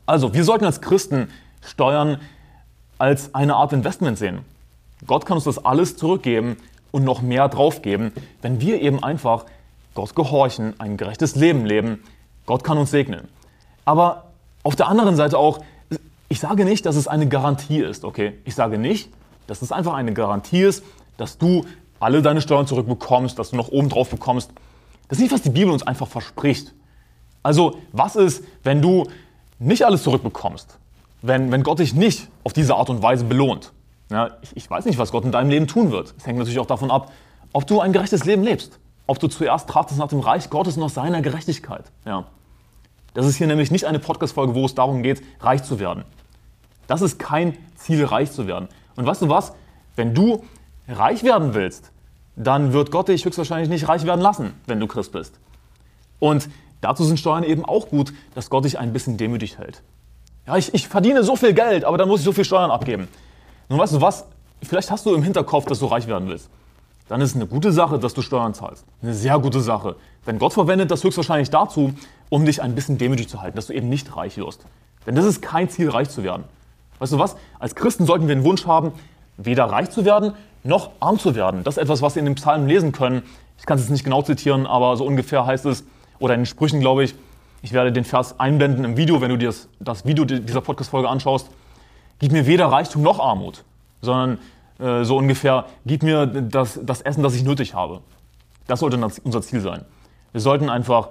Also, 0.05 0.33
wir 0.33 0.43
sollten 0.43 0.65
als 0.65 0.81
Christen 0.81 1.29
Steuern 1.61 2.19
als 2.97 3.33
eine 3.35 3.55
Art 3.55 3.73
Investment 3.73 4.17
sehen. 4.17 4.39
Gott 5.07 5.25
kann 5.25 5.35
uns 5.35 5.45
das 5.45 5.63
alles 5.63 5.97
zurückgeben 5.97 6.57
und 6.91 7.03
noch 7.03 7.21
mehr 7.21 7.49
draufgeben, 7.49 8.11
wenn 8.41 8.61
wir 8.61 8.81
eben 8.81 9.03
einfach 9.03 9.45
Gott 9.93 10.15
gehorchen, 10.15 10.79
ein 10.79 10.97
gerechtes 10.97 11.35
Leben 11.35 11.65
leben. 11.65 12.03
Gott 12.45 12.63
kann 12.63 12.77
uns 12.77 12.91
segnen. 12.91 13.27
Aber 13.85 14.25
auf 14.63 14.75
der 14.75 14.87
anderen 14.87 15.15
Seite 15.15 15.37
auch, 15.37 15.59
ich 16.29 16.39
sage 16.39 16.65
nicht, 16.65 16.85
dass 16.85 16.95
es 16.95 17.07
eine 17.07 17.27
Garantie 17.27 17.79
ist, 17.79 18.03
okay? 18.03 18.33
Ich 18.45 18.55
sage 18.55 18.77
nicht, 18.77 19.09
dass 19.47 19.61
es 19.61 19.71
einfach 19.71 19.93
eine 19.93 20.13
Garantie 20.13 20.61
ist, 20.61 20.83
dass 21.17 21.37
du 21.37 21.65
alle 21.99 22.21
deine 22.21 22.41
Steuern 22.41 22.67
zurückbekommst, 22.67 23.37
dass 23.37 23.51
du 23.51 23.55
noch 23.55 23.69
oben 23.69 23.89
drauf 23.89 24.09
bekommst. 24.09 24.51
Das 25.07 25.17
ist 25.17 25.23
nicht, 25.23 25.33
was 25.33 25.41
die 25.41 25.49
Bibel 25.49 25.71
uns 25.71 25.83
einfach 25.83 26.07
verspricht. 26.07 26.73
Also, 27.43 27.77
was 27.91 28.15
ist, 28.15 28.43
wenn 28.63 28.81
du 28.81 29.07
nicht 29.59 29.85
alles 29.85 30.03
zurückbekommst? 30.03 30.77
Wenn, 31.21 31.51
wenn 31.51 31.63
Gott 31.63 31.79
dich 31.79 31.93
nicht 31.93 32.27
auf 32.43 32.53
diese 32.53 32.75
Art 32.75 32.89
und 32.89 33.01
Weise 33.01 33.25
belohnt? 33.25 33.71
Ja, 34.09 34.31
ich, 34.41 34.55
ich 34.55 34.69
weiß 34.69 34.85
nicht, 34.85 34.97
was 34.97 35.11
Gott 35.11 35.23
in 35.23 35.31
deinem 35.31 35.49
Leben 35.49 35.67
tun 35.67 35.91
wird. 35.91 36.13
Es 36.17 36.25
hängt 36.25 36.37
natürlich 36.37 36.59
auch 36.59 36.65
davon 36.65 36.91
ab, 36.91 37.11
ob 37.53 37.67
du 37.67 37.79
ein 37.79 37.93
gerechtes 37.93 38.25
Leben 38.25 38.43
lebst. 38.43 38.79
Ob 39.07 39.19
du 39.19 39.27
zuerst 39.27 39.69
trachtest 39.69 39.99
nach 39.99 40.07
dem 40.07 40.19
Reich 40.19 40.49
Gottes 40.49 40.77
und 40.77 40.83
nach 40.83 40.89
seiner 40.89 41.21
Gerechtigkeit. 41.21 41.91
Ja. 42.05 42.25
Das 43.13 43.25
ist 43.25 43.35
hier 43.35 43.47
nämlich 43.47 43.69
nicht 43.69 43.85
eine 43.85 43.99
Podcast-Folge, 43.99 44.55
wo 44.55 44.65
es 44.65 44.75
darum 44.75 45.03
geht, 45.03 45.21
reich 45.41 45.63
zu 45.63 45.79
werden. 45.79 46.03
Das 46.87 47.01
ist 47.01 47.19
kein 47.19 47.57
Ziel, 47.75 48.05
reich 48.05 48.31
zu 48.31 48.47
werden. 48.47 48.67
Und 48.95 49.05
weißt 49.05 49.21
du 49.21 49.29
was? 49.29 49.53
Wenn 49.95 50.13
du 50.13 50.43
reich 50.87 51.23
werden 51.23 51.53
willst, 51.53 51.91
dann 52.35 52.73
wird 52.73 52.91
Gott 52.91 53.09
dich 53.09 53.25
höchstwahrscheinlich 53.25 53.69
nicht 53.69 53.87
reich 53.87 54.05
werden 54.05 54.21
lassen, 54.21 54.53
wenn 54.65 54.79
du 54.79 54.87
Christ 54.87 55.11
bist. 55.11 55.39
Und 56.19 56.49
dazu 56.81 57.03
sind 57.03 57.19
Steuern 57.19 57.43
eben 57.43 57.65
auch 57.65 57.89
gut, 57.89 58.13
dass 58.33 58.49
Gott 58.49 58.65
dich 58.65 58.79
ein 58.79 58.93
bisschen 58.93 59.17
demütig 59.17 59.57
hält. 59.57 59.83
Ja, 60.47 60.57
ich, 60.57 60.73
ich 60.73 60.87
verdiene 60.87 61.23
so 61.23 61.35
viel 61.35 61.53
Geld, 61.53 61.85
aber 61.85 61.97
dann 61.97 62.07
muss 62.07 62.21
ich 62.21 62.25
so 62.25 62.31
viel 62.31 62.45
Steuern 62.45 62.71
abgeben. 62.71 63.07
Nun 63.69 63.79
weißt 63.79 63.93
du 63.93 64.01
was? 64.01 64.25
Vielleicht 64.61 64.91
hast 64.91 65.05
du 65.05 65.13
im 65.13 65.23
Hinterkopf, 65.23 65.65
dass 65.65 65.79
du 65.79 65.85
reich 65.85 66.07
werden 66.07 66.27
willst. 66.27 66.49
Dann 67.07 67.21
ist 67.21 67.31
es 67.31 67.35
eine 67.35 67.47
gute 67.47 67.71
Sache, 67.71 67.99
dass 67.99 68.13
du 68.13 68.21
Steuern 68.21 68.53
zahlst. 68.53 68.85
Eine 69.01 69.13
sehr 69.13 69.37
gute 69.39 69.59
Sache. 69.59 69.95
Denn 70.25 70.39
Gott 70.39 70.53
verwendet 70.53 70.89
das 70.89 71.03
höchstwahrscheinlich 71.03 71.49
dazu, 71.49 71.93
um 72.29 72.45
dich 72.45 72.61
ein 72.61 72.75
bisschen 72.75 72.97
demütig 72.97 73.27
zu 73.27 73.41
halten, 73.41 73.55
dass 73.55 73.67
du 73.67 73.73
eben 73.73 73.89
nicht 73.89 74.15
reich 74.15 74.37
wirst. 74.37 74.65
Denn 75.05 75.15
das 75.15 75.25
ist 75.25 75.41
kein 75.41 75.69
Ziel, 75.69 75.89
reich 75.89 76.09
zu 76.09 76.23
werden. 76.23 76.45
Weißt 76.99 77.11
du 77.11 77.19
was? 77.19 77.35
Als 77.59 77.75
Christen 77.75 78.05
sollten 78.05 78.27
wir 78.27 78.35
den 78.35 78.45
Wunsch 78.45 78.65
haben, 78.65 78.93
weder 79.37 79.65
reich 79.65 79.89
zu 79.89 80.05
werden, 80.05 80.33
noch 80.63 80.91
arm 80.99 81.19
zu 81.19 81.35
werden. 81.35 81.63
Das 81.63 81.77
ist 81.77 81.83
etwas, 81.83 82.01
was 82.01 82.15
wir 82.15 82.21
in 82.21 82.25
den 82.25 82.35
Psalmen 82.35 82.67
lesen 82.67 82.93
können. 82.93 83.23
Ich 83.57 83.65
kann 83.65 83.75
es 83.75 83.83
jetzt 83.83 83.91
nicht 83.91 84.03
genau 84.03 84.21
zitieren, 84.21 84.65
aber 84.65 84.95
so 84.95 85.05
ungefähr 85.05 85.45
heißt 85.45 85.65
es, 85.65 85.83
oder 86.19 86.35
in 86.35 86.41
den 86.41 86.45
Sprüchen, 86.45 86.79
glaube 86.79 87.03
ich, 87.03 87.15
ich 87.61 87.73
werde 87.73 87.91
den 87.91 88.03
Vers 88.03 88.39
einblenden 88.39 88.85
im 88.85 88.97
Video, 88.97 89.21
wenn 89.21 89.29
du 89.29 89.37
dir 89.37 89.47
das, 89.47 89.67
das 89.79 90.05
Video 90.05 90.25
dieser 90.25 90.61
Podcast-Folge 90.61 91.09
anschaust. 91.09 91.49
Gib 92.19 92.31
mir 92.31 92.45
weder 92.45 92.67
Reichtum 92.67 93.01
noch 93.01 93.19
Armut, 93.19 93.63
sondern 94.01 94.37
äh, 94.79 95.03
so 95.03 95.17
ungefähr, 95.17 95.65
gib 95.85 96.03
mir 96.03 96.25
das, 96.25 96.79
das 96.83 97.01
Essen, 97.01 97.23
das 97.23 97.35
ich 97.35 97.43
nötig 97.43 97.73
habe. 97.73 98.01
Das 98.67 98.79
sollte 98.79 98.97
unser 99.23 99.41
Ziel 99.41 99.61
sein. 99.61 99.85
Wir 100.31 100.41
sollten 100.41 100.69
einfach 100.69 101.09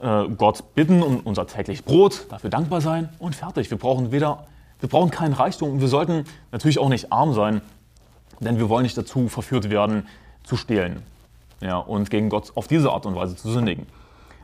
äh, 0.00 0.28
Gott 0.28 0.74
bitten 0.74 1.02
um 1.02 1.20
unser 1.20 1.46
täglich 1.46 1.84
Brot, 1.84 2.26
dafür 2.30 2.50
dankbar 2.50 2.80
sein 2.80 3.08
und 3.18 3.34
fertig. 3.34 3.70
Wir 3.70 3.78
brauchen 3.78 4.12
weder, 4.12 4.46
wir 4.80 4.88
brauchen 4.88 5.10
keinen 5.10 5.34
Reichtum 5.34 5.72
und 5.72 5.80
wir 5.80 5.88
sollten 5.88 6.24
natürlich 6.52 6.78
auch 6.78 6.88
nicht 6.88 7.12
arm 7.12 7.34
sein, 7.34 7.60
denn 8.40 8.58
wir 8.58 8.68
wollen 8.68 8.84
nicht 8.84 8.96
dazu 8.96 9.28
verführt 9.28 9.68
werden, 9.70 10.06
zu 10.44 10.56
stehlen 10.56 11.02
ja, 11.60 11.76
und 11.76 12.10
gegen 12.10 12.30
Gott 12.30 12.52
auf 12.54 12.66
diese 12.66 12.90
Art 12.90 13.04
und 13.06 13.14
Weise 13.14 13.36
zu 13.36 13.50
sündigen. 13.50 13.86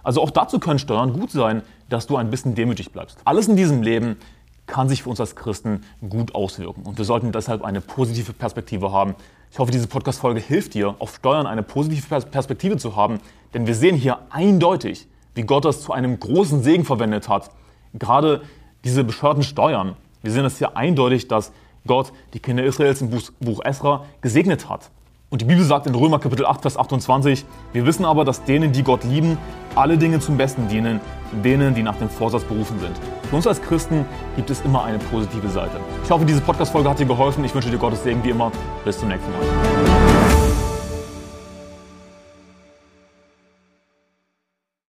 Also 0.02 0.22
auch 0.22 0.30
dazu 0.30 0.60
können 0.60 0.78
Steuern 0.78 1.12
gut 1.12 1.30
sein, 1.30 1.62
dass 1.88 2.06
du 2.06 2.16
ein 2.16 2.30
bisschen 2.30 2.54
demütig 2.54 2.92
bleibst. 2.92 3.18
Alles 3.24 3.48
in 3.48 3.56
diesem 3.56 3.82
Leben 3.82 4.18
kann 4.66 4.88
sich 4.88 5.02
für 5.02 5.10
uns 5.10 5.20
als 5.20 5.36
Christen 5.36 5.84
gut 6.08 6.34
auswirken 6.34 6.82
und 6.82 6.98
wir 6.98 7.04
sollten 7.04 7.32
deshalb 7.32 7.64
eine 7.64 7.80
positive 7.80 8.32
Perspektive 8.32 8.92
haben. 8.92 9.14
Ich 9.50 9.58
hoffe, 9.58 9.70
diese 9.70 9.86
Podcast-Folge 9.86 10.40
hilft 10.40 10.74
dir, 10.74 10.96
auf 10.98 11.14
Steuern 11.16 11.46
eine 11.46 11.62
positive 11.62 12.20
Perspektive 12.22 12.76
zu 12.76 12.96
haben, 12.96 13.20
denn 13.54 13.66
wir 13.66 13.74
sehen 13.74 13.96
hier 13.96 14.18
eindeutig, 14.30 15.06
wie 15.34 15.42
Gott 15.42 15.64
das 15.64 15.82
zu 15.82 15.92
einem 15.92 16.18
großen 16.18 16.62
Segen 16.62 16.84
verwendet 16.84 17.28
hat. 17.28 17.50
Gerade 17.94 18.42
diese 18.84 19.04
bescheuerten 19.04 19.42
Steuern. 19.42 19.96
Wir 20.22 20.32
sehen 20.32 20.42
das 20.42 20.58
hier 20.58 20.76
eindeutig, 20.76 21.28
dass 21.28 21.52
Gott 21.86 22.12
die 22.34 22.40
Kinder 22.40 22.64
Israels 22.64 23.00
im 23.00 23.10
Buch 23.10 23.60
Esra 23.64 24.04
gesegnet 24.20 24.68
hat. 24.68 24.90
Und 25.36 25.42
die 25.42 25.44
Bibel 25.44 25.64
sagt 25.64 25.86
in 25.86 25.94
Römer 25.94 26.18
Kapitel 26.18 26.46
8, 26.46 26.62
Vers 26.62 26.78
28, 26.78 27.44
wir 27.74 27.84
wissen 27.84 28.06
aber, 28.06 28.24
dass 28.24 28.44
denen, 28.44 28.72
die 28.72 28.82
Gott 28.82 29.04
lieben, 29.04 29.36
alle 29.74 29.98
Dinge 29.98 30.18
zum 30.18 30.38
Besten 30.38 30.66
dienen, 30.66 30.98
denen, 31.44 31.74
die 31.74 31.82
nach 31.82 31.96
dem 31.96 32.08
Vorsatz 32.08 32.42
berufen 32.44 32.80
sind. 32.80 32.98
Für 33.28 33.36
uns 33.36 33.46
als 33.46 33.60
Christen 33.60 34.06
gibt 34.34 34.48
es 34.48 34.62
immer 34.62 34.84
eine 34.84 34.98
positive 34.98 35.48
Seite. 35.50 35.78
Ich 36.02 36.10
hoffe, 36.10 36.24
diese 36.24 36.40
Podcast-Folge 36.40 36.88
hat 36.88 36.98
dir 37.00 37.04
geholfen. 37.04 37.44
Ich 37.44 37.54
wünsche 37.54 37.68
dir 37.68 37.76
Gottes 37.76 38.02
Segen 38.02 38.24
wie 38.24 38.30
immer. 38.30 38.50
Bis 38.86 38.98
zum 38.98 39.10
nächsten 39.10 39.30
Mal. 39.30 40.05